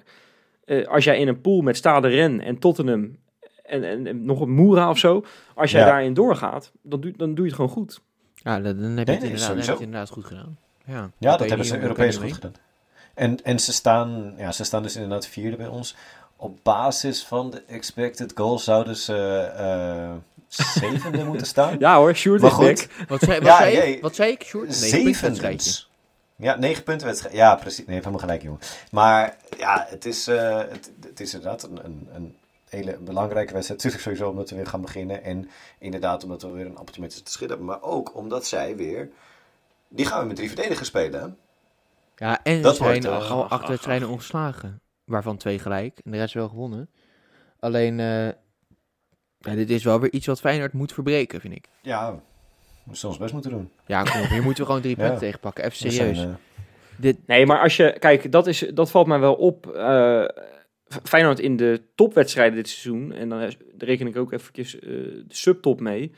[0.65, 3.17] eh, als jij in een pool met Stade Ren en Tottenham
[3.63, 5.25] en, en, en nog een Moera of zo,
[5.55, 5.87] als jij Ja.
[5.87, 8.01] daarin doorgaat, dan doe, dan doe je het gewoon goed.
[8.35, 9.73] Ja, dan, dan heb je Nee, het nee, inderdaad, dan heb je sowieso.
[9.73, 10.59] het inderdaad goed gedaan.
[10.85, 12.53] Ja, Ja, dat hebben ze Europees goed gedaan.
[13.15, 15.97] En, en ze, staan, ja, ze staan dus inderdaad vierde bij ons.
[16.43, 20.13] Op basis van de expected goals zouden ze eh,
[20.49, 21.77] zevende moeten staan.
[21.79, 22.87] Ja hoor, Sjoerd is.
[23.09, 24.03] Wat zei, wat Ja, zei, ik?
[24.03, 24.75] Wat zei ik, Sjoerd?
[24.75, 25.59] Zevende.
[26.37, 27.35] Ja, negen punten wedstrijd.
[27.35, 27.87] Ja, precies.
[27.87, 28.61] Nee, helemaal gelijk, jongen.
[28.91, 32.37] Maar ja, het is, eh, het, het is inderdaad een, een, een
[32.69, 33.83] hele belangrijke wedstrijd.
[33.83, 35.25] Natuurlijk sowieso omdat we weer gaan beginnen.
[35.25, 37.65] En inderdaad omdat we weer een appeltje met ze te schillen.
[37.65, 39.09] Maar ook omdat zij weer...
[39.89, 41.21] Die gaan we met drie verdedigers spelen.
[41.21, 41.27] hè?
[42.27, 44.81] Ja, en Dat ze zijn eh, al ach, acht ach, wedstrijden ongeslagen.
[45.13, 46.91] Waarvan twee gelijk en de rest wel gewonnen.
[47.59, 48.27] Alleen, eh,
[49.39, 51.67] ja, dit is wel weer iets wat Feyenoord moet verbreken, vind ik.
[51.83, 52.13] Ja,
[52.85, 53.71] we zullen ons best moeten doen.
[53.87, 55.03] Ja, kom op, hier moeten we gewoon drie Ja.
[55.03, 55.65] punten tegenpakken.
[55.65, 56.17] Even serieus.
[56.17, 56.35] zijn, eh,
[56.97, 59.67] Dit, Nee, maar als je, kijk, dat, is, dat valt mij wel op.
[59.67, 60.25] eh,
[61.03, 65.81] Feyenoord in de topwedstrijden dit seizoen, en dan reken ik ook eventjes eh, de subtop
[65.81, 66.13] mee,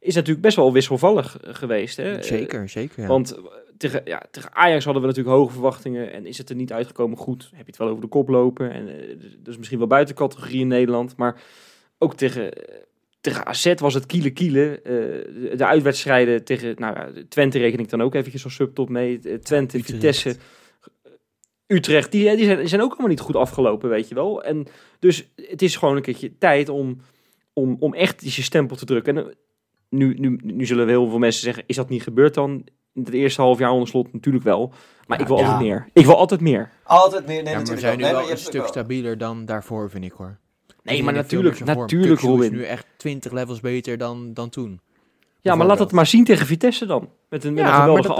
[0.00, 1.96] is natuurlijk best wel wisselvallig geweest.
[1.96, 2.22] Hè?
[2.22, 3.02] zeker, zeker.
[3.02, 3.08] Ja.
[3.08, 3.38] Want
[3.82, 7.18] tegen, ja, tegen Ajax hadden we natuurlijk hoge verwachtingen en is het er niet uitgekomen
[7.18, 7.42] goed.
[7.42, 8.86] Heb je het wel over de kop lopen en
[9.38, 11.42] dat is misschien wel buiten categorie in Nederland, maar
[11.98, 12.76] ook tegen, eh,
[13.20, 14.80] tegen AZ was het kiele kiele.
[14.82, 19.18] Eh, de, de uitwedstrijden tegen nou, Twente reken ik dan ook eventjes als subtop mee.
[19.40, 19.86] Twente, Utrecht.
[19.86, 20.36] Vitesse,
[21.66, 24.42] Utrecht, die, die, zijn, die zijn ook allemaal niet goed afgelopen, weet je wel.
[24.42, 24.66] En
[24.98, 27.00] dus het is gewoon een keertje tijd om,
[27.52, 29.16] om, om echt die stempel te drukken.
[29.16, 29.34] En
[29.88, 32.64] nu, nu, nu zullen heel veel mensen zeggen, is dat niet gebeurd dan?
[32.94, 34.72] In het eerste half jaar onder slot natuurlijk wel.
[35.06, 35.42] Maar Ja, ik wil ja.
[35.44, 35.88] altijd meer.
[35.92, 36.70] Ik wil altijd meer.
[36.82, 37.42] Altijd meer.
[37.42, 39.90] Nee, ja, maar we natuurlijk zijn nu Nee, wel een stuk wel- stabieler dan daarvoor,
[39.90, 40.38] vind ik hoor.
[40.82, 42.52] Nee, maar natuurlijk, natuurlijk Kukçu is Robin.
[42.52, 44.80] nu echt 20 levels beter dan, dan toen.
[45.40, 45.92] Ja, maar laat het Bijvoorbeeld.
[45.92, 47.08] maar zien tegen Vitesse dan.
[47.28, 48.18] Met een, met een geweldige dat- dat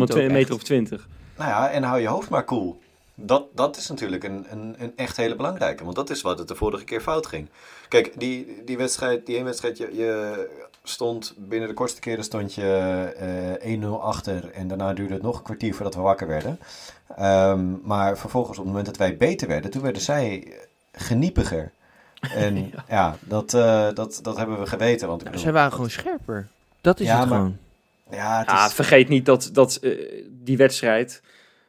[0.00, 0.60] dat van een meter echt.
[0.60, 1.08] of 20.
[1.36, 2.78] Nou ja, en hou je hoofd maar cool.
[3.20, 5.84] Dat, dat is natuurlijk een, een, een echt hele belangrijke.
[5.84, 7.48] Want dat is wat het de vorige keer fout ging.
[7.88, 10.48] Kijk, die, die wedstrijd, die één wedstrijd, je, je
[10.82, 14.50] stond binnen de kortste keren stond je eh 1-0 achter.
[14.52, 16.58] En daarna duurde het nog een kwartier voordat we wakker werden.
[17.16, 20.52] Ehm, maar vervolgens, op het moment dat wij beter werden, toen werden zij
[20.92, 21.70] geniepiger.
[22.34, 25.08] En ja, dat, eh, dat, dat hebben we geweten.
[25.08, 26.48] Want ik Ja, bedoel, zij waren gewoon scherper.
[26.80, 27.56] Dat is Ja, het maar- gewoon.
[28.10, 31.22] ja, het Ja, is, vergeet niet dat, dat eh, die wedstrijd,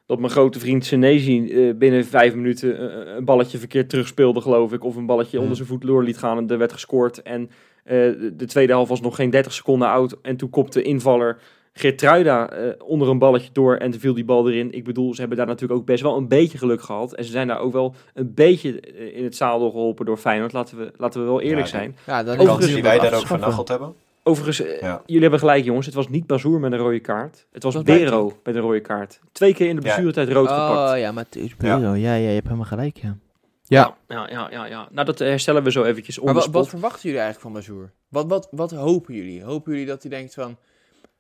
[0.09, 4.73] dat mijn grote vriend Senezi eh, binnen vijf minuten eh, een balletje verkeerd terugspeelde, geloof
[4.73, 4.83] ik.
[4.83, 5.41] Of een balletje Hmm.
[5.41, 7.21] onder zijn voet door liet gaan en er werd gescoord.
[7.21, 7.49] En
[7.83, 10.17] eh, de, de tweede helft was nog geen 30 seconden oud.
[10.21, 11.37] En toen kopte invaller
[11.73, 14.71] Geertruida eh onder een balletje door en toen viel die bal erin.
[14.71, 17.13] Ik bedoel, ze hebben daar natuurlijk ook best wel een beetje geluk gehad.
[17.13, 20.53] En ze zijn daar ook wel een beetje eh, in het zadel geholpen door Feyenoord.
[20.53, 21.97] Laten we, laten we wel eerlijk Ja, zijn.
[22.05, 23.93] Ja, is kans die wij daar ook vernacheld hebben.
[24.29, 25.01] Overigens, eh, Ja.
[25.05, 25.85] jullie hebben gelijk jongens.
[25.85, 27.47] Het was niet Bazoer met een rode kaart.
[27.51, 29.19] Het was Bero met een rode kaart.
[29.31, 29.87] Twee keer in de Ja.
[29.87, 30.91] blessuretijd rood gepakt.
[30.93, 31.79] Oh ja, Matthäus Bero.
[31.79, 31.93] Ja.
[31.93, 33.17] ja, je hebt helemaal gelijk, ja.
[33.63, 34.87] Ja, Ja, ja, ja, ja.
[34.91, 37.91] Nou, dat herstellen we zo eventjes maar wat, verwachten jullie eigenlijk van Bazoer?
[38.07, 39.43] Wat, wat, wat hopen jullie?
[39.43, 40.57] Hopen jullie dat hij denkt van,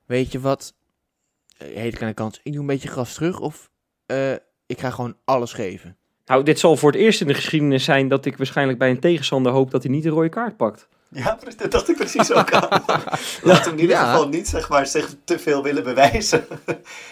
[0.05, 0.73] weet je wat,
[1.57, 3.69] eh, hele kleine kans, ik doe een beetje gas terug of
[4.05, 4.31] eh,
[4.65, 5.97] ik ga gewoon alles geven?
[6.25, 8.99] Nou, dit zal voor het eerst in de geschiedenis zijn dat ik waarschijnlijk bij een
[8.99, 10.87] tegenstander hoop dat hij niet een rode kaart pakt.
[11.11, 12.83] Ja, dat dacht ik precies ook aan.
[13.41, 16.45] Laat hem in ieder geval niet zeg maar, zich te veel willen bewijzen.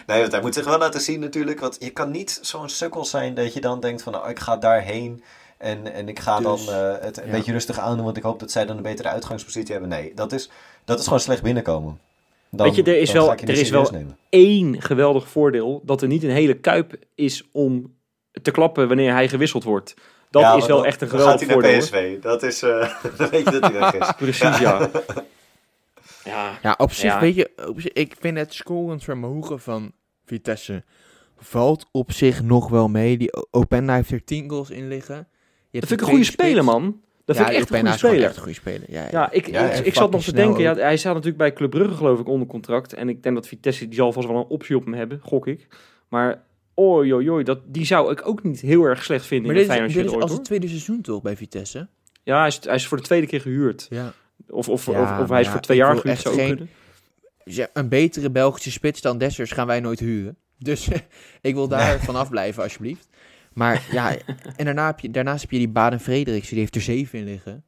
[0.07, 1.59] nee, want hij moet zich wel laten zien natuurlijk.
[1.59, 4.13] Want je kan niet zo'n sukkel zijn dat je dan denkt van...
[4.13, 5.23] Nou, ik ga daarheen
[5.57, 7.31] en, en ik ga Dus, dan eh, het een ja.
[7.31, 8.05] beetje rustig aandoen...
[8.05, 9.89] want ik hoop dat zij dan een betere uitgangspositie hebben.
[9.89, 10.49] Nee, dat is,
[10.85, 11.99] dat is gewoon slecht binnenkomen.
[12.49, 14.17] Dan, Weet je, er is wel- er is wel- nemen.
[14.29, 17.95] Eén geweldig voordeel dat er niet een hele kuip is om
[18.41, 19.93] te klappen wanneer hij gewisseld wordt.
[20.29, 22.01] Dat Ja, is wel dan- echt een dan geweldig gaat hij naar voordeel.
[22.01, 22.15] hoor.
[22.17, 22.21] PSV.
[22.21, 22.61] Dat is...
[22.61, 24.11] eh, dan weet je dat hij weg is.
[24.17, 24.89] Precies, ja.
[26.23, 27.19] Ja, Ja, op zich, Ja.
[27.19, 29.91] weet je, op zich, ik vind het scorend vermogen van
[30.25, 30.83] Vitesse
[31.37, 33.17] valt op zich nog wel mee.
[33.17, 35.27] Die Openda heeft er 10 goals in liggen.
[35.69, 37.01] Je dat vind ik een goede speler, man.
[37.25, 38.23] Dat Ja, vind ik echt een goede speler.
[38.25, 38.91] echt een goede speler.
[38.91, 41.69] Ja, Ja, ik, Ja, ik, zat nog te denken, ja, hij staat natuurlijk bij Club
[41.69, 42.93] Brugge geloof ik onder contract.
[42.93, 45.47] En ik denk dat Vitesse, die zal vast wel een optie op hem hebben, gok
[45.47, 45.67] ik.
[46.07, 46.43] Maar
[46.79, 49.61] oei, oei, oei, dat, die zou ik ook niet heel erg slecht vinden Maar in
[49.61, 51.87] dit de is, Feyenoord dit is ooit, als het tweede seizoen toch bij Vitesse?
[52.23, 53.87] Ja, hij is, hij is voor de tweede keer gehuurd.
[53.89, 54.13] Ja.
[54.49, 56.69] Of, of, Ja, of, hij is ja, voor twee jaar gehuurd zou geen- kunnen.
[57.43, 60.37] Ja, een betere Belgische spits dan Dessers gaan wij nooit huren.
[60.59, 60.87] Dus
[61.41, 63.09] ik wil daar vanaf blijven, alsjeblieft.
[63.53, 64.15] Maar ja,
[64.55, 67.25] en daarna heb je, daarnaast heb je die Baden Frederiksen, die heeft er zeven in
[67.25, 67.63] liggen.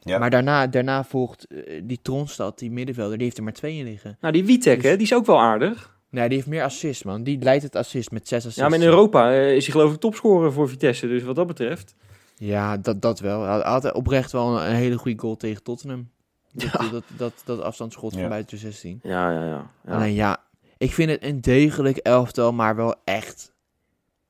[0.00, 0.18] Ja.
[0.18, 3.84] Maar daarna, daarna volgt eh, die Tronstad, die middenvelder, die heeft er maar twee in
[3.84, 4.16] liggen.
[4.20, 5.93] Nou, die Witek, Dus- hè, die is ook wel aardig.
[6.14, 7.22] Nee, die heeft meer assists, man.
[7.22, 8.60] Die leidt het assist met zes assists.
[8.60, 11.06] Ja, maar in Europa eh, is hij geloof ik topscorer voor Vitesse.
[11.06, 11.94] Dus wat dat betreft.
[12.36, 13.42] Ja, dat, dat wel.
[13.42, 16.10] Hij had oprecht wel een, een hele goede goal tegen Tottenham.
[16.52, 16.88] Dat, Ja.
[16.88, 18.20] dat, dat, dat, afstandsschot Ja.
[18.20, 19.00] van buiten de 16.
[19.02, 19.70] Ja, ja, ja.
[19.86, 19.94] ja.
[19.94, 20.42] Alleen ja,
[20.78, 23.52] ik vind het een degelijk elftal, maar wel echt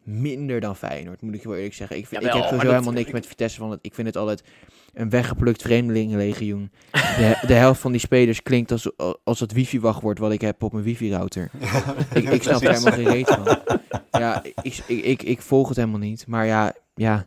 [0.02, 1.96] minder dan Feyenoord, moet ik wel eerlijk zeggen.
[1.96, 3.78] Ik, vind, ik heb sowieso helemaal niks met Vitesse van het.
[3.82, 4.42] Ik vind het altijd
[4.94, 6.70] een weggeplukt vreemdelingenlegioen.
[6.90, 8.90] De, de helft van die spelers klinkt als,
[9.24, 11.50] als het wifi-wachtwoord wat ik heb op mijn wifi-router.
[12.14, 13.58] Ik, ik snap er helemaal geen reet van.
[14.10, 16.26] Ja, ik, ik, ik, ik volg het helemaal niet.
[16.26, 17.26] Maar ja, ja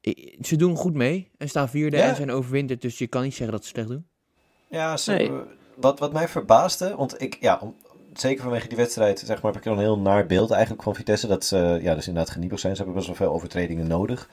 [0.00, 2.08] ik- ze doen goed mee en staan vierde Ja.
[2.08, 2.80] en zijn overwinterd.
[2.82, 4.06] Dus je kan niet zeggen dat ze slecht doen.
[4.70, 5.30] Ja, ze, Nee.
[5.76, 7.74] wat, wat mij verbaasde, want ik, ja, om,
[8.12, 11.26] zeker vanwege die wedstrijd, zeg maar, heb ik een heel naar beeld eigenlijk van Vitesse.
[11.26, 12.72] Dat ze, ja, dus inderdaad geniepig zijn.
[12.76, 14.28] Ze hebben best wel veel overtredingen nodig.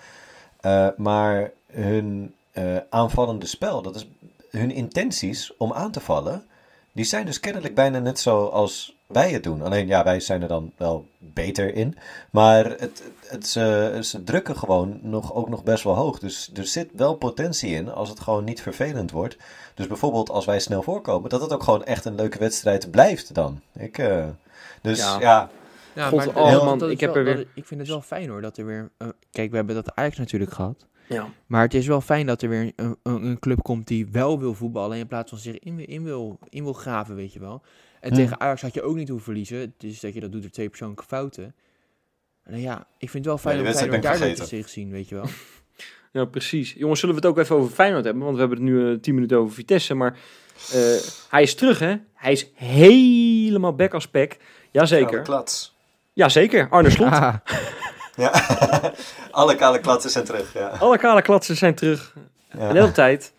[0.59, 4.07] Eh, maar hun eh, aanvallende spel, dat is
[4.49, 6.45] hun intenties om aan te vallen,
[6.91, 9.61] die zijn dus kennelijk bijna net zo als wij het doen.
[9.61, 11.97] Alleen, ja, wij zijn er dan wel beter in.
[12.31, 16.19] Maar het, het, ze, ze drukken gewoon nog, ook nog best wel hoog.
[16.19, 19.37] Dus er zit wel potentie in als het gewoon niet vervelend wordt.
[19.73, 23.33] Dus bijvoorbeeld als wij snel voorkomen, dat het ook gewoon echt een leuke wedstrijd blijft
[23.33, 23.61] dan.
[23.77, 24.25] Ik, eh,
[24.81, 25.19] dus Ja.
[25.19, 25.49] ja,
[25.93, 28.01] Ja, God, maar oh, man, ik heb wel- er weer- dat- ik vind het wel
[28.01, 28.91] fijn hoor, dat er weer...
[28.97, 30.85] eh, kijk, we hebben dat Ajax natuurlijk gehad.
[31.07, 31.29] Ja.
[31.45, 34.39] Maar het is wel fijn dat er weer een, een, een club komt die wel
[34.39, 34.97] wil voetballen...
[34.97, 37.61] in plaats van zich in, in, wil, in wil graven, weet je wel.
[37.99, 39.59] En tegen Ajax had je ook niet hoeven verliezen.
[39.59, 41.55] Het is dat je dat doet door twee persoonlijke fouten.
[42.43, 44.91] En ja, ik vind het wel fijn Ja, om wedstrijd Feyenoord daardoor te zich zien,
[44.91, 45.25] weet je wel.
[46.13, 46.73] ja, precies.
[46.73, 48.23] Jongens, zullen we het ook even over Feyenoord hebben?
[48.23, 49.93] Want we hebben het nu eh, 10 minuten over Vitesse.
[49.93, 50.17] Maar
[50.73, 50.95] eh,
[51.29, 51.95] hij is terug, hè?
[52.13, 54.37] Hij is helemaal back als pek.
[54.71, 55.21] Jazeker.
[55.21, 55.75] klats.
[56.13, 56.69] Jazeker.
[56.69, 57.11] Arne Slot.
[57.11, 57.35] Ah,
[58.15, 58.31] Ja,
[59.31, 60.53] alle kale klatsen zijn terug.
[60.53, 62.15] Ja, Alle kale klatsen zijn terug.
[62.51, 62.59] ja.
[62.59, 63.33] En de hele tijd.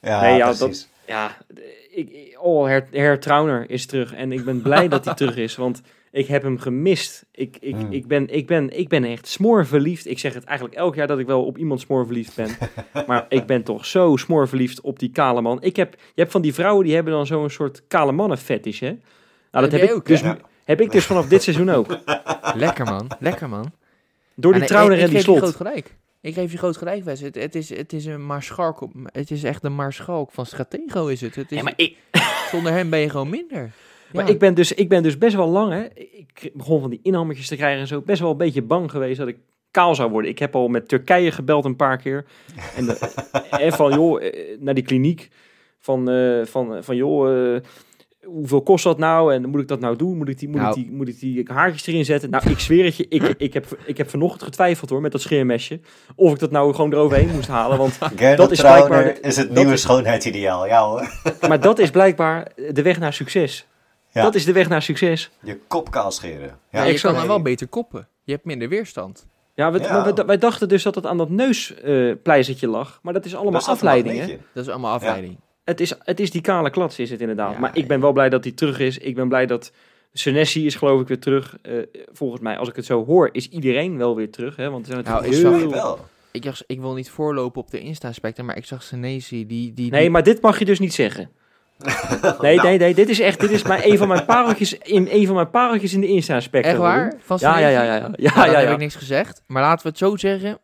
[0.00, 0.88] ja Nee, ja, precies.
[1.06, 1.36] Ja,
[1.90, 4.14] ik, oh, Her, Her Trauner is terug.
[4.14, 5.80] En ik ben blij dat hij terug is, want
[6.10, 7.24] ik heb hem gemist.
[7.32, 7.92] Ik, ik, Hmm.
[7.92, 10.06] ik, ben, ik, ben, ik ben echt smoorverliefd.
[10.06, 12.56] Ik zeg het eigenlijk elk jaar dat ik wel op iemand smoorverliefd ben.
[13.06, 15.62] maar ik ben toch zo smoorverliefd op die kale man.
[15.62, 18.80] Ik heb, je hebt van die vrouwen die hebben dan zo'n soort kale mannen fetish,
[18.80, 18.96] hè?
[19.50, 20.20] Nou, dat Heb ik, ook, dus?
[20.20, 20.36] Ja.
[20.64, 21.98] heb ik dus vanaf dit seizoen ook.
[22.54, 23.72] lekker man, lekker man.
[24.42, 25.52] Door die Ja, nee, Trauner ik- en ik die geef je slot.
[25.54, 25.94] groot gelijk.
[26.20, 27.20] Ik geef je groot gelijk, Wes.
[27.20, 28.80] Het, het, is, het is een maarschalk.
[28.80, 31.34] op- Het is echt een maarschalk van Stratego is het.
[31.34, 31.96] het is, Ja, maar ik,
[32.50, 33.70] Zonder hem ben je gewoon minder.
[34.12, 34.30] Maar Ja.
[34.32, 35.84] ik ben, dus, ik ben dus best wel lang, hè.
[35.94, 38.00] Ik begon van die inhammetjes te krijgen en zo.
[38.00, 39.36] Best wel een beetje bang geweest dat ik
[39.70, 40.30] kaal zou worden.
[40.30, 42.24] Ik heb al met Turkije gebeld een paar keer.
[42.76, 42.98] En, de-
[43.64, 45.28] en van, joh, eh, naar die kliniek.
[45.78, 47.60] Van, eh, van, van joh, eh,
[48.24, 49.34] hoeveel kost dat nou?
[49.34, 50.16] En moet ik dat nou doen?
[50.16, 50.80] Moet ik die, moet Nou.
[50.80, 52.30] ik die, moet ik die haartjes erin zetten?
[52.30, 53.06] Nou, ik zweer het je.
[53.08, 55.80] Ik, ik, heb, ik heb vanochtend getwijfeld hoor, met dat scheermesje.
[56.14, 57.78] Of ik dat nou gewoon eroverheen moest halen.
[57.78, 60.66] Want, Gernot dat is blijkbaar de- is het nieuwe is- schoonheidsideaal.
[60.66, 61.08] Ja hoor.
[61.48, 63.66] maar dat is blijkbaar de weg naar succes.
[64.10, 64.22] Ja.
[64.22, 65.30] Dat is de weg naar succes.
[65.42, 66.58] Je kop kaal scheren.
[66.70, 67.00] Ja, exact.
[67.00, 68.08] kan dan wel beter koppen.
[68.24, 69.26] Je hebt minder weerstand.
[69.54, 70.14] Ja, we, Ja.
[70.14, 72.98] we- wij dachten dus dat het aan dat neuspleizertje lag.
[73.02, 74.38] Maar dat is allemaal Dat afleiding.
[74.54, 75.36] Dat is allemaal afleiding.
[75.64, 77.52] Het is, het is die kale klats, is het inderdaad.
[77.52, 78.98] Ja, maar ik ben wel blij dat hij terug is.
[78.98, 79.72] Ik ben blij dat
[80.12, 81.56] Senesi is geloof ik weer terug.
[81.62, 81.72] Eh,
[82.12, 84.56] volgens mij, als ik het zo hoor, is iedereen wel weer terug.
[84.56, 84.70] Hè?
[84.70, 85.50] Want er zijn Nou, heel...
[85.60, 85.98] wel- Wel.
[86.30, 89.72] Ik, dacht, ik wil niet voorlopen op de Insta-aspecten, maar ik zag Senesi die...
[89.72, 91.30] die, Nee, maar dit mag je dus niet zeggen.
[92.40, 92.68] Nee, Nou.
[92.68, 92.94] nee, nee.
[92.94, 95.94] Dit is echt dit is maar een van mijn pareltjes in, een van mijn pareltjes
[95.94, 96.70] in de Insta-aspecten.
[96.70, 97.14] Echt waar?
[97.18, 97.74] Van Ja, ja, Senesi?
[97.86, 97.94] ja.
[97.94, 98.72] Ja, ja, Nou, ja, ja, heb ja.
[98.72, 99.42] ik niks gezegd.
[99.46, 100.58] Maar laten we het zo zeggen.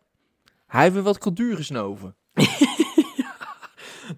[0.67, 2.15] Hij heeft weer wat cultuur gesnoven.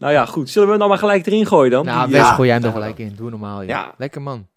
[0.01, 0.49] Nou ja, goed.
[0.49, 1.85] Zullen we hem dan maar gelijk erin gooien dan?
[1.85, 2.33] Nou, ja.
[2.33, 3.13] gooi jij hem er gelijk in.
[3.15, 3.67] Doe normaal, joh.
[3.67, 3.93] Ja.
[3.97, 4.47] Lekker man.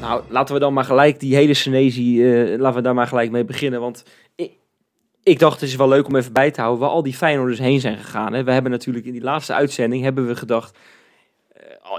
[0.00, 3.30] Nou, laten we dan maar gelijk die hele Senesi, eh, laten we daar maar gelijk
[3.30, 3.80] mee beginnen.
[3.80, 4.04] Want
[4.34, 4.52] ik,
[5.22, 7.58] ik dacht, het is wel leuk om even bij te houden waar al die Feyenoorders
[7.58, 8.32] heen zijn gegaan.
[8.32, 8.44] Hè.
[8.44, 10.78] We hebben natuurlijk in die laatste uitzending, hebben we gedacht,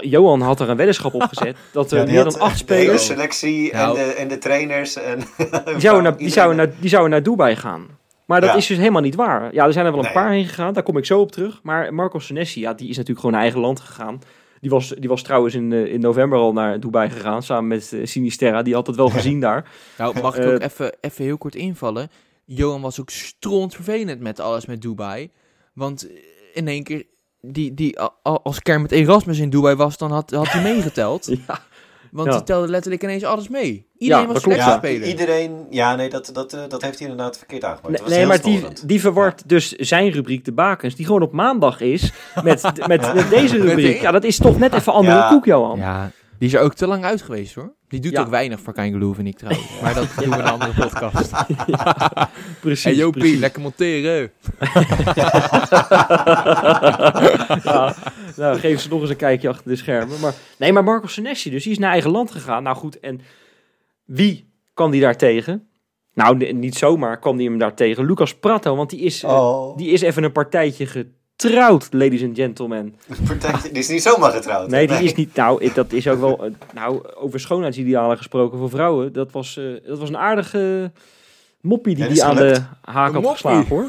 [0.00, 3.06] Johan had er een weddenschap op gezet, dat er Ja, meer dan acht De spelers,
[3.06, 3.98] selectie Nou.
[3.98, 4.96] en, de, en de trainers.
[4.96, 7.86] En die zouden, naar, die, zouden naar, die zouden naar Dubai gaan.
[8.26, 8.56] Maar dat Ja.
[8.56, 9.54] is dus helemaal niet waar.
[9.54, 10.14] Ja, er zijn er wel een Nee.
[10.22, 11.60] paar heen gegaan, daar kom ik zo op terug.
[11.62, 14.20] Maar Marco Senesi, ja, die is natuurlijk gewoon naar eigen land gegaan.
[14.60, 17.92] Die was, die was trouwens in, eh, in november al naar Dubai gegaan, samen met
[17.92, 18.62] eh, Sinisterra.
[18.62, 19.70] Die had het wel gezien daar.
[19.98, 22.10] Nou, mag ik Eh, ook even, even heel kort invallen?
[22.44, 25.30] Johan was ook stront vervelend met alles met Dubai.
[25.74, 26.16] Want eh,
[26.54, 27.04] in één keer,
[27.52, 31.26] die, die, als Kermit Erasmus in Dubai was, dan had, had hij meegeteld.
[31.46, 31.58] Ja,
[32.10, 32.34] Want Ja.
[32.34, 33.86] die telde letterlijk ineens alles mee.
[33.98, 35.08] Iedereen Ja, was klopt, Ja, speler.
[35.08, 35.66] iedereen...
[35.70, 37.88] Ja, nee, dat, dat, eh, dat heeft hij inderdaad verkeerd aangemaakt.
[37.88, 38.88] Nee, Het was nee, maar die, storend.
[38.88, 42.12] die verwart dus zijn rubriek, de bakens, die gewoon op maandag is
[42.44, 44.00] met, met, met deze rubriek.
[44.00, 45.28] Ja, dat is toch net even andere Ja.
[45.28, 45.78] koek, Johan.
[45.78, 47.74] Ja, die is er ook te lang uit geweest hoor.
[47.88, 48.20] Die doet Ja.
[48.20, 49.66] ook weinig voor Kangaloo, vind ik trouwens.
[49.82, 51.32] Maar dat doen we in een andere podcast.
[52.60, 52.84] Precies.
[52.84, 53.38] Hey Jopie, precies.
[53.38, 54.30] lekker monteren.
[57.64, 57.94] ja,
[58.36, 60.20] nou, geef ze nog eens een kijkje achter de schermen.
[60.20, 62.62] Maar, nee, maar Marco Senesi, dus die is naar eigen land gegaan.
[62.62, 63.20] Nou goed, en
[64.04, 65.68] wie kan die daar tegen?
[66.14, 68.06] Nou, niet zomaar kwam die hem daar tegen.
[68.06, 71.06] Lucas Prato, want die is, eh, Oh, die is even een partijtje
[71.36, 72.94] getrouwd, ladies and gentlemen.
[73.62, 74.70] Die is niet zomaar getrouwd.
[74.70, 75.34] Nee, die is niet.
[75.34, 76.44] Nou, dat is ook wel.
[76.44, 79.12] eh, Nou, over schoonheidsidealen gesproken voor vrouwen.
[79.12, 80.90] Dat was, eh, dat was een aardige
[81.60, 82.62] moppie die Ja, die dat aan de
[82.92, 83.86] haak had geslagen hoor.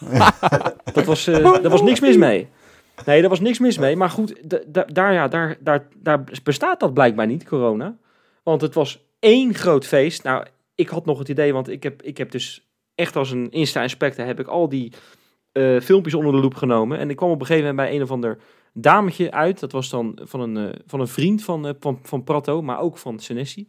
[0.92, 2.48] dat was, eh, daar was niks mis mee.
[3.04, 3.96] Nee, daar was niks mis mee.
[3.96, 4.34] Maar goed,
[4.66, 7.96] daar, ja, daar, daar, daar bestaat dat blijkbaar niet, corona.
[8.42, 10.22] Want het was één groot feest.
[10.22, 13.50] Nou, ik had nog het idee, want ik heb, ik heb dus echt als een
[13.50, 14.26] Insta-inspector...
[14.26, 14.92] heb ik al die
[15.52, 16.98] eh, filmpjes onder de loep genomen.
[16.98, 18.38] En ik kwam op een gegeven moment bij een of ander
[18.72, 19.60] dametje uit.
[19.60, 22.80] Dat was dan van een, eh, van een vriend van, eh, van, van Prato, maar
[22.80, 23.68] ook van Senesi.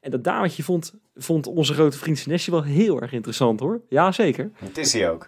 [0.00, 3.80] En dat dametje vond, vond onze grote vriend Senesi wel heel erg interessant hoor.
[3.88, 4.50] Ja, zeker.
[4.54, 5.26] Het is hij ook.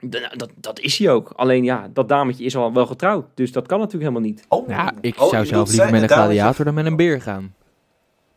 [0.00, 1.30] Nou, dat, dat is hij ook.
[1.34, 3.26] Alleen ja, dat dametje is al wel getrouwd.
[3.34, 4.44] Dus dat kan natuurlijk helemaal niet.
[4.48, 7.54] Oh, Ja, ik oh, zou zelf liever met een gladiator dan met een beer gaan.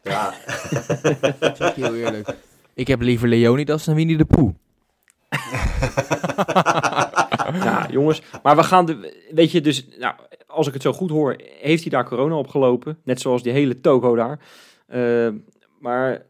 [0.01, 0.33] Ja,
[1.57, 2.35] Zeg ik heel eerlijk.
[2.73, 4.53] Ik heb liever Leonidas dan Winnie de Poe.
[7.53, 8.21] Ja, jongens.
[8.43, 9.13] Maar we gaan de.
[9.31, 9.87] Weet je, dus.
[9.99, 10.13] Nou,
[10.47, 12.97] als ik het zo goed hoor, heeft hij daar corona opgelopen.
[13.03, 14.39] Net zoals die hele toko daar.
[14.87, 15.27] Eh,
[15.79, 16.25] maar.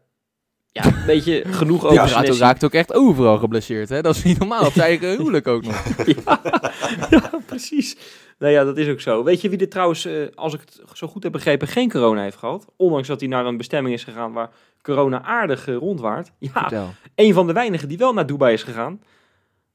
[0.66, 4.02] Ja, weet je, genoeg over Ja, raakt ook echt overal geblesseerd, hè?
[4.02, 4.66] Dat is niet normaal.
[4.66, 5.84] Op zijn eigen huwelijk ook nog.
[7.10, 7.96] ja, precies.
[8.38, 9.24] Nou ja, dat is ook zo.
[9.24, 12.22] Weet je wie er trouwens, eh, als ik het zo goed heb begrepen, geen corona
[12.22, 12.66] heeft gehad?
[12.76, 14.50] Ondanks dat hij naar een bestemming is gegaan waar
[14.84, 16.30] corona aardig rondwaart.
[16.38, 16.88] Ja, Vertel.
[17.14, 19.00] een van de weinigen die wel naar Dubai is gegaan.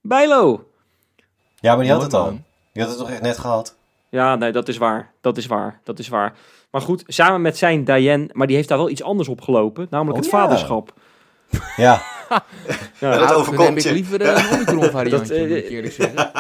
[0.01, 0.67] Bijlo.
[1.55, 2.39] ja maar die had het al.
[2.73, 3.75] Die had het toch echt net gehad?
[4.09, 5.11] Ja, nee, dat is waar.
[5.21, 5.79] Dat is waar.
[5.83, 6.33] Dat is waar.
[6.71, 10.17] Maar goed, samen met zijn Diane, maar die heeft daar wel iets anders opgelopen, namelijk
[10.17, 10.39] Oh, het ja.
[10.39, 10.93] vaderschap.
[11.75, 12.43] Ja, Ja,
[12.99, 13.93] Ja, dat Nou, overkomt je.
[13.93, 16.31] liever een variantje, eh, moet ik eerlijk zeggen.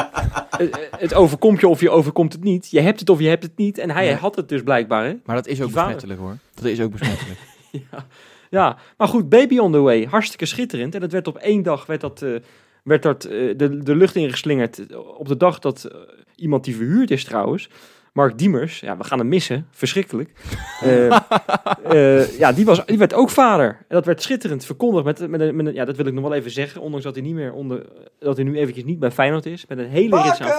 [0.97, 2.69] het, overkomt je of je overkomt het niet.
[2.71, 3.77] Je hebt het of je hebt het niet.
[3.77, 4.15] En hij Nee.
[4.15, 5.15] had het dus blijkbaar, hè?
[5.25, 6.37] Maar dat is ook besmettelijk, hoor.
[6.53, 7.39] Dat is ook besmettelijk.
[7.71, 8.05] Ja,
[8.49, 10.95] ja, maar goed, Baby on the Way, hartstikke schitterend.
[10.95, 12.35] En dat werd op één dag werd dat, eh,
[12.83, 14.87] werd dat, eh, de, de lucht ingeslingerd.
[14.91, 15.89] eh, Op de dag dat
[16.35, 17.69] iemand die verhuurd is trouwens,
[18.13, 20.29] Mark Diemers, ja, we gaan hem missen, verschrikkelijk.
[22.37, 23.67] Ja, die, was, die werd ook vader.
[23.67, 25.05] En dat werd schitterend verkondigd.
[25.05, 27.23] Met, met, met een, ja, dat wil ik nog wel even zeggen, ondanks dat hij
[27.23, 27.85] niet meer onder,
[28.19, 29.65] dat hij nu eventjes niet bij Feyenoord is.
[29.67, 30.49] Met een hele rits aan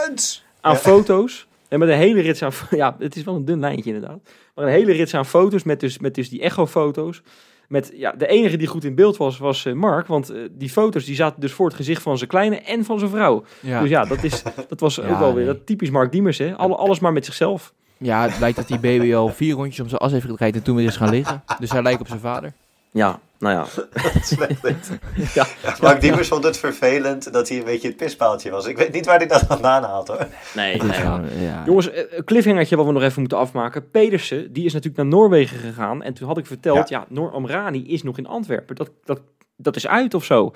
[0.60, 0.78] aan Ja.
[0.78, 1.48] foto's.
[1.68, 2.52] En met een hele rits aan...
[2.70, 4.18] Ja, het is wel een dun lijntje inderdaad.
[4.54, 7.22] Maar een hele rits aan foto's met dus, met dus die echo-foto's.
[7.70, 10.06] Met, ja, de enige die goed in beeld was, was eh, Mark.
[10.06, 12.98] Want eh, die foto's die zaten dus voor het gezicht van zijn kleine en van
[12.98, 13.44] zijn vrouw.
[13.60, 13.80] Ja.
[13.80, 16.38] Dus ja, dat, is, dat was ook wel weer dat typisch Mark Diemers.
[16.38, 16.56] Hè?
[16.56, 17.72] Alle, alles maar met zichzelf.
[17.98, 20.62] ja, het lijkt dat die baby al vier rondjes om zijn as heeft gedraaid en
[20.62, 21.42] toen weer is gaan liggen.
[21.58, 22.52] Dus hij lijkt op zijn vader.
[22.92, 23.64] Ja, nou ja.
[24.22, 24.90] Slecht dit.
[25.34, 25.46] Ja.
[25.62, 28.66] Ja, Mark Diemers vond het vervelend dat hij een beetje het pispaaltje was.
[28.66, 30.26] Ik weet niet waar hij dat vandaan haalt hoor.
[30.54, 31.62] Nee, nee, ja.
[31.66, 33.90] Jongens, eh, een cliffhangertje wat we nog even moeten afmaken.
[33.90, 36.02] Pedersen, die is natuurlijk naar Noorwegen gegaan.
[36.02, 38.76] En toen had ik verteld, ja, Noor Amrani is nog in Antwerpen.
[38.76, 39.20] Dat, dat,
[39.56, 40.52] dat is uit of zo.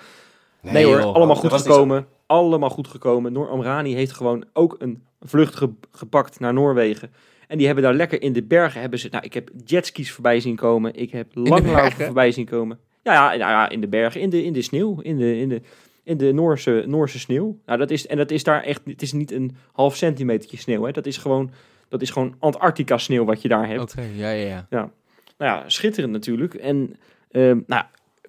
[0.60, 1.14] Nee, hoor, joh.
[1.14, 2.06] allemaal goed gekomen.
[2.26, 3.32] Allemaal goed gekomen.
[3.32, 7.12] Noor Amrani heeft gewoon ook een vlucht ge- gepakt naar Noorwegen.
[7.54, 9.08] En die hebben daar lekker in de bergen hebben ze.
[9.10, 10.94] Nou, ik heb jetskis voorbij zien komen.
[10.94, 12.78] Ik heb langlaufen voorbij zien komen.
[13.02, 15.48] Ja, ja, nou ja, in de bergen, in de, in de sneeuw, in de, in
[15.48, 15.60] de,
[16.02, 17.58] in de Noorse, Noorse sneeuw.
[17.66, 18.80] Nou, dat is, en dat is daar echt.
[18.84, 20.82] Het is niet een half centimetertje sneeuw.
[20.82, 20.92] Hè.
[20.92, 21.50] Dat is gewoon,
[21.88, 23.80] dat is gewoon Antarctica sneeuw wat je daar hebt.
[23.80, 24.90] Oké, ja, ja, ja.
[25.38, 26.54] Nou ja, schitterend natuurlijk.
[26.54, 26.96] En
[27.30, 27.84] ehm nou,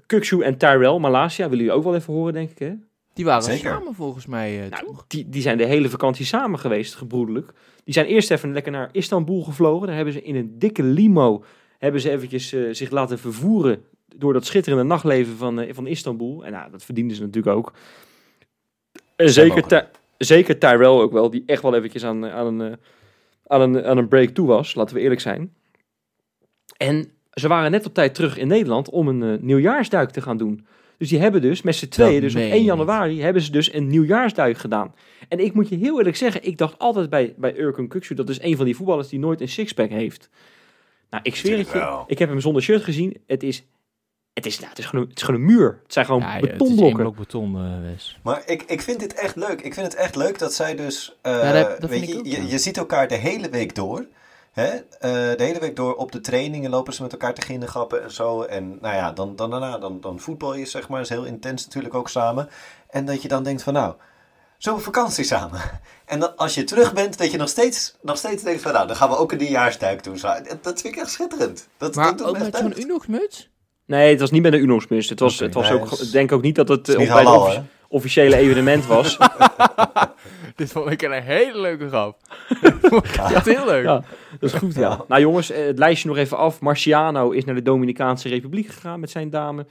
[0.05, 2.73] Kukshu en Tyrell, Malaysia, willen jullie ook wel even horen, denk ik, hè?
[3.13, 3.69] Die waren Zeker.
[3.71, 5.05] samen volgens mij, eh, Nou, toch?
[5.07, 7.53] die, die zijn de hele vakantie samen geweest, gebroedelijk.
[7.85, 9.87] Die zijn eerst even lekker naar Istanbul gevlogen.
[9.87, 11.43] Daar hebben ze in een dikke limo
[11.77, 13.83] hebben ze eventjes eh, zich laten vervoeren
[14.15, 16.45] door dat schitterende nachtleven van, eh, van Istanbul.
[16.45, 17.73] En nou, dat verdienden ze natuurlijk ook.
[19.15, 19.67] En zeker.
[19.67, 22.77] Ty- zeker Tyrell ook wel, die echt wel eventjes aan, aan, een, eh,
[23.47, 25.53] aan, een, aan een break toe was, laten we eerlijk zijn.
[26.77, 30.67] En ze waren net op tijd terug in Nederland om een nieuwjaarsduik te gaan doen.
[30.97, 33.51] Dus die hebben dus met z'n tweeën, dus op meen 1 je januari, hebben ze
[33.51, 34.93] dus een nieuwjaarsduik gedaan.
[35.29, 38.29] En ik moet je heel eerlijk zeggen, ik dacht altijd bij, bij Urkun Kuksu, dat
[38.29, 40.29] is een van die voetballers die nooit een sixpack heeft.
[41.09, 43.17] Nou, ik zweer het je, ik heb hem zonder shirt gezien.
[43.27, 43.65] Het is,
[44.33, 45.79] het is, nou, het is, gewoon, een- het is gewoon een muur.
[45.83, 47.01] Het zijn gewoon Ja, ja, het is één betonblokken.
[47.03, 48.19] blok beton, eh, Wes.
[48.23, 49.61] Maar ik, ik vind dit echt leuk.
[49.61, 51.15] Ik vind het echt leuk dat zij dus...
[51.21, 54.05] eh, Ja, dat- dat weet je, je ziet elkaar de hele week door.
[54.55, 54.67] Hè?
[54.67, 58.11] eh, de hele week door op de trainingen lopen ze met elkaar te ginnegappen en
[58.11, 58.41] zo.
[58.41, 61.65] En nou ja, dan, dan daarna, dan, dan voetbal je zeg maar, is heel intens
[61.65, 62.49] natuurlijk ook samen.
[62.89, 63.93] En dat je dan denkt van nou,
[64.57, 65.61] zo vakantie samen.
[66.05, 68.87] En dan, als je terug bent, dat je nog steeds, nog steeds denkt van nou,
[68.87, 70.17] dan gaan we ook een nieuwjaarsduik doen.
[70.17, 70.27] Zo.
[70.27, 71.67] Dat, dat vind ik echt schitterend.
[71.77, 72.81] Dat, Maar dat ook met zo'n.
[72.81, 73.49] Unox-muts?
[73.85, 75.09] Nee, het was niet met een Unox-mus.
[75.09, 77.13] Het was, het was Nee, ook, is- denk ook niet dat het, is niet op
[77.13, 77.63] bij het halal?
[77.87, 79.17] Officiële evenement was.
[80.55, 82.17] Dit vond ik een hele leuke grap.
[83.33, 83.83] Echt heel leuk.
[83.83, 84.03] Ja,
[84.39, 85.03] dat is goed, ja.
[85.07, 86.59] Nou jongens, eh, het lijstje nog even af.
[86.59, 89.65] Marciano is naar de Dominicaanse Republiek gegaan met zijn dame.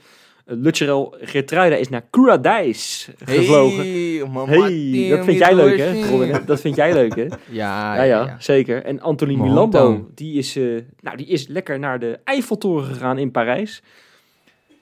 [0.47, 3.77] Uh, Lutcherel Gertruida is naar Curadijs gevlogen.
[3.77, 6.09] Hey, man, Hey, dat vind jij leuk, hè.
[6.09, 6.41] Robin?
[6.45, 7.25] Dat vind jij leuk, hè?
[7.49, 8.83] Ja, Ja, ja, zeker.
[8.83, 10.63] En Anthony Man, Milambo, die is, eh,
[11.01, 13.81] nou, die is lekker naar de Eiffeltoren gegaan in Parijs.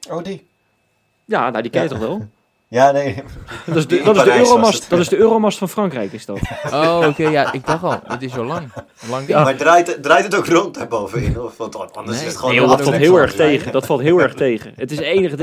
[0.10, 0.48] Oh, die.
[1.26, 1.94] Ja, nou, die ken je Ja.
[1.96, 2.28] toch wel?
[2.74, 3.16] Ja, nee.
[3.66, 4.90] Dat is de, dat is Euromast, het.
[4.90, 6.40] dat is de Euromast van Frankrijk, is dat.
[6.72, 8.00] Oh, oké, ja, ik dacht al.
[8.08, 8.72] Dit is zo lang.
[9.10, 9.28] Lang.
[9.28, 11.42] Maar draait, het- draait het ook rond daarbovenin?
[11.42, 12.20] Of, want anders Nee.
[12.20, 13.72] is het gewoon Nee, een joh, dat valt heel erg tegen.
[13.72, 14.74] Dat valt heel erg tegen.
[14.76, 15.36] Het is, enige,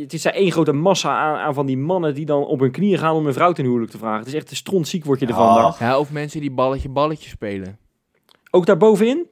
[0.00, 2.70] het is daar één grote massa aan, aan van die mannen die dan op hun
[2.70, 4.18] knieën gaan om een vrouw ten huwelijk te vragen.
[4.18, 5.48] Het is echt een strontziek word je ervan.
[5.48, 5.62] Oh.
[5.78, 5.88] daar.
[5.88, 7.78] Ja, of mensen die balletje balletje spelen.
[8.50, 9.26] Ook daar bovenin?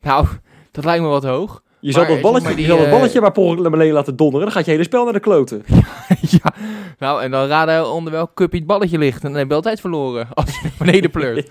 [0.00, 0.26] Nou,
[0.70, 1.62] dat lijkt me wat hoog.
[1.82, 4.16] Je zal dat balletje, maar, die, je zal dat eh, balletje maar per beneden laten
[4.16, 4.46] donderen.
[4.46, 5.62] Dan gaat je hele spel naar de kloten.
[6.42, 6.54] ja,
[6.98, 9.24] nou, en dan raden onder welk cupje het balletje ligt.
[9.24, 10.28] En dan heb je altijd verloren.
[10.34, 11.50] Als je naar beneden pleurt.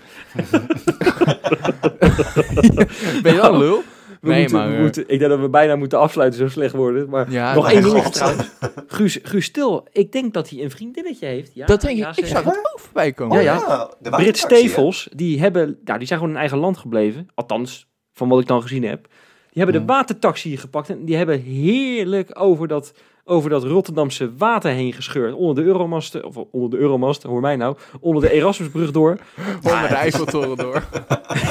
[3.22, 3.82] ben je dan een lul?
[4.20, 4.68] We nee, moeten, maar...
[4.68, 7.08] we eh, moeten, ik denk dat we bijna moeten afsluiten, zo slecht worden.
[7.08, 8.12] Maar ja, nog één God.
[8.12, 8.50] trouwens.
[8.86, 11.54] Guus, Guus Stil, ik denk dat hij een vriendinnetje heeft.
[11.54, 12.02] Ja, dat denk ik.
[12.02, 13.36] ja, ik zag het ook voorbij komen.
[13.36, 13.58] Ja, ja.
[13.58, 14.38] Oh, de Brit?
[14.38, 17.28] Stevels, die, hebben, nou, die zijn gewoon in eigen land gebleven.
[17.34, 19.08] Althans, van wat ik dan gezien heb.
[19.52, 19.86] Die hebben Hmm.
[19.86, 22.92] de watertaxi gepakt en die hebben heerlijk over dat,
[23.24, 25.34] over dat Rotterdamse water heen gescheurd.
[25.34, 27.76] Onder de Euromasten, of onder de Euromasten, hoor mij nou.
[28.00, 29.18] Onder de Erasmusbrug door.
[29.64, 30.82] Onder de Eiffeltoren door.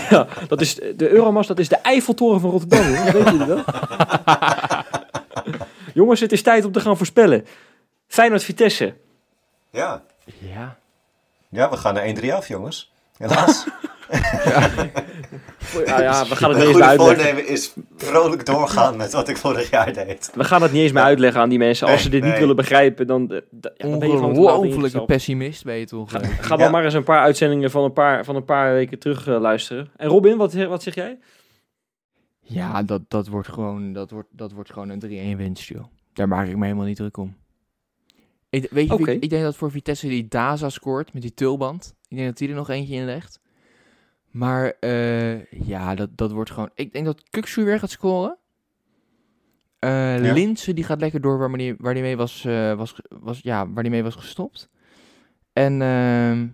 [0.10, 2.84] Ja, dat is de Euromast, dat is de Eiffeltoren van Rotterdam.
[2.94, 3.12] jongens.
[3.12, 3.66] Weet jullie dat?
[5.94, 7.46] Jongens, het is tijd om te gaan voorspellen.
[8.08, 8.94] Feyenoord Vitesse.
[9.70, 10.04] Ja.
[10.40, 10.78] Ja.
[11.50, 12.92] ja, we gaan naar 1-3 af, jongens.
[13.18, 13.66] Helaas.
[15.86, 16.98] Ja, ja, we gaan het Mijn niet eens uitleggen.
[17.26, 20.32] voornemen is vrolijk doorgaan met wat ik vorig jaar deed.
[20.34, 21.88] We gaan het niet eens meer uitleggen aan die mensen.
[21.88, 25.06] Als Nee, ze dit niet willen begrijpen, dan, eh, ja, dan ben je gewoon jezelf.
[25.06, 26.14] pessimist ben je toch.
[26.14, 26.30] eh.
[26.40, 26.70] Ga dan Ja.
[26.72, 29.90] maar eens een paar uitzendingen van een paar, van een paar weken terug eh, luisteren.
[29.96, 31.20] En Robin, wat, wat zeg jij?
[32.42, 35.84] Ja, dat, dat, wordt gewoon, dat, wordt, dat wordt gewoon een 3-1 winst, joh.
[36.14, 37.36] Daar maak ik me helemaal niet druk om.
[38.50, 41.94] Ik, weet je, ik, ik denk dat voor Vitesse die Daza scoort met die tulband.
[42.08, 43.40] Ik denk dat hij er nog eentje in legt.
[44.32, 46.70] Maar eh, ja, dat, dat wordt gewoon...
[46.74, 48.38] Ik denk dat Kuksu weer gaat scoren.
[49.80, 50.34] Eh Ja.
[50.34, 53.70] Linse, die gaat lekker door waar die, waar die mee was, eh, was, was, ja,
[53.72, 54.70] waar die mee was gestopt.
[55.54, 56.48] En ehm,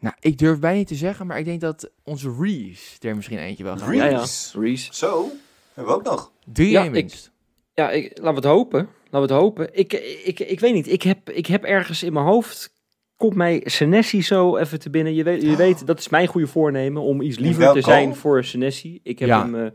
[0.00, 3.38] nou, ik durf bijna niet te zeggen, maar ik denk dat onze Reese er misschien
[3.38, 3.88] eentje wel gaat.
[3.88, 4.04] Reese?
[4.04, 4.60] Ja, ja.
[4.60, 4.94] Reese.
[4.94, 5.30] Zo,
[5.74, 6.32] hebben we ook nog.
[6.52, 7.32] 3-1 Ja, ik- winst.
[7.74, 8.80] Ja, ik, laten we het hopen.
[9.10, 9.68] Laten we het hopen.
[9.78, 9.92] Ik,
[10.24, 10.86] ik, ik weet niet.
[10.88, 12.72] Ik heb, ik heb ergens in mijn hoofd.
[13.18, 15.14] Komt mij Senesi zo even te binnen.
[15.14, 18.44] Je weet, je weet, dat is mijn goede voornemen om iets liever te zijn voor
[18.44, 19.00] Senesi.
[19.02, 19.42] Ik heb Ja.
[19.42, 19.66] hem, eh,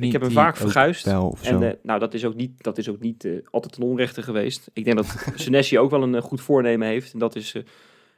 [0.00, 1.06] ik heb hem vaak verguisd.
[1.06, 4.22] En eh, nou, dat is ook niet, dat is ook niet eh, altijd een onrechte
[4.22, 4.70] geweest.
[4.72, 7.12] Ik denk dat Senesi ook wel een goed voornemen heeft.
[7.12, 7.54] En dat is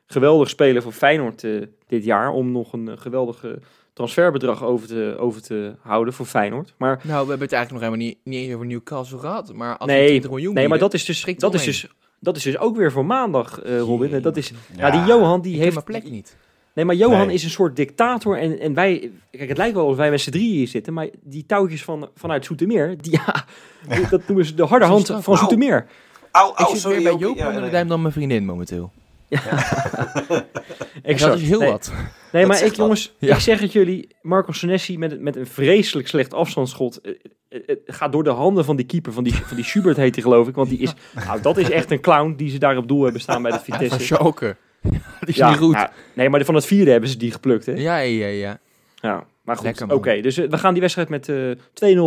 [0.07, 1.47] geweldig spelen voor Feyenoord
[1.87, 2.31] dit jaar.
[2.31, 3.59] Om nog een geweldige
[3.93, 6.75] transferbedrag over te, over te houden voor Feyenoord.
[6.79, 9.53] Maar Nou, we hebben het eigenlijk nog helemaal niet, niet eens over Newcastle gehad.
[9.53, 11.87] Maar als Nee, we 20 miljoen nee, maar dat is dus, dat is dus,
[12.21, 14.13] dat is dus ook weer voor maandag, eh, Robin.
[14.13, 14.91] En dat is, ja, Ja.
[14.91, 15.75] die Johan die ik heeft...
[15.75, 16.37] heb mijn plek niet.
[16.75, 17.35] Nee, maar Johan Nee.
[17.35, 19.11] is een soort dictator en, en wij...
[19.31, 22.09] Kijk, het lijkt wel alsof wij met z'n drieën hier zitten, maar die touwtjes van,
[22.15, 23.45] vanuit Zoetermeer, die, ja,
[24.11, 25.37] dat noemen ze de harde hand van.
[25.37, 25.87] Zoetermeer.
[26.31, 26.97] Au, Ik au, zit sorry.
[27.03, 27.27] meer bij Jopie.
[27.27, 28.93] Joop Ja, onder de duim dan mijn vriendin momenteel.
[29.31, 29.41] En
[31.03, 31.33] Exact.
[31.33, 31.93] dat is heel nee, wat.
[32.33, 33.35] Nee, maar ik, jongens, Ja.
[33.35, 37.01] ik zeg het jullie, Marco Senesi met, met een vreselijk slecht afstandsschot.
[37.01, 37.13] eh,
[37.49, 40.15] eh, Het gaat door de handen van die keeper, van die, van die Schubert heet
[40.15, 40.55] hij geloof ik.
[40.55, 40.93] Want die is,
[41.27, 43.59] nou, dat is echt een clown die ze daar op doel hebben staan bij de
[43.61, 44.01] Vitesse.
[44.01, 44.57] Schalke.
[45.21, 45.75] dat is Ja, niet goed.
[45.75, 47.73] nou, nee, maar van het vierde hebben ze die geplukt, hè?
[47.73, 48.59] Ja, ja, ja.
[48.95, 49.83] Ja, maar goed.
[49.93, 51.51] Oké, dus eh, we gaan die wedstrijd met eh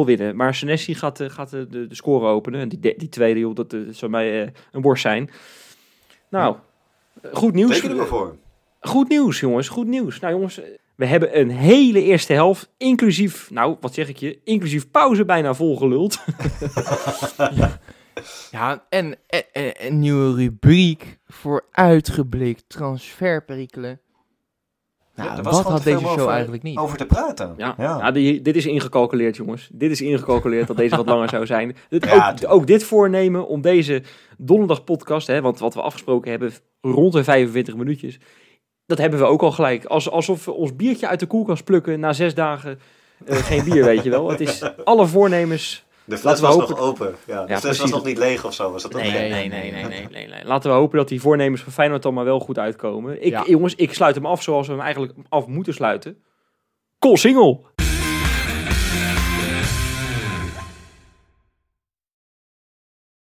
[0.02, 0.36] 2-0 winnen.
[0.36, 2.60] Maar Senesi gaat, eh, gaat de, de, de score openen.
[2.60, 5.30] En die, de- die tweede, joh, dat eh, zou mij eh, een borst zijn.
[6.30, 6.60] Nou, eh,
[7.32, 7.80] goed nieuws.
[7.80, 8.36] Teken er voor.
[8.80, 9.68] Goed nieuws, jongens.
[9.68, 10.20] Goed nieuws.
[10.20, 10.60] Nou, jongens,
[10.96, 15.54] we hebben een hele eerste helft, inclusief, nou, wat zeg ik je, inclusief pauze bijna
[15.54, 16.18] volgeluld.
[18.52, 24.02] Ja, en, en, en een nieuwe rubriek voor uitgeblikt transferperikelen.
[25.16, 26.78] Nou, Ja, wat had deze show over- eigenlijk niet?
[26.78, 27.54] Over te praten.
[27.58, 27.98] Ja, Ja.
[27.98, 28.12] ja.
[28.12, 29.70] die, dit is ingecalculeerd, jongens.
[29.74, 31.76] Dit is ingecalculeerd dat deze wat langer zou zijn.
[31.90, 34.02] Dit, Ja, ook, dit voornemen om deze
[34.38, 36.52] donderdag podcast, hè, want wat we afgesproken hebben,
[36.82, 38.18] rond de 45 minuutjes.
[38.18, 38.28] Dat
[38.86, 39.86] dat hebben we ook al gelijk.
[39.86, 42.80] Als, alsof we ons biertje uit de koelkast plukken na zes dagen
[43.26, 44.30] eh, geen bier, weet je wel.
[44.30, 45.86] Het is alle voornemens.
[46.06, 47.16] De fles Laten we was hopen- nog open.
[47.26, 48.72] Ja, de Ja, fles was nog niet leeg of zo.
[48.72, 50.46] Was dat Nee, nee, nee, nee, nee, nee, nee, nee.
[50.46, 53.26] Laten we hopen dat die voornemens van Feyenoord dan maar wel goed uitkomen.
[53.26, 53.44] Ik, Ja.
[53.48, 56.18] Jongens, ik sluit hem af zoals we hem eigenlijk af moeten sluiten.
[57.00, 57.60] Col single!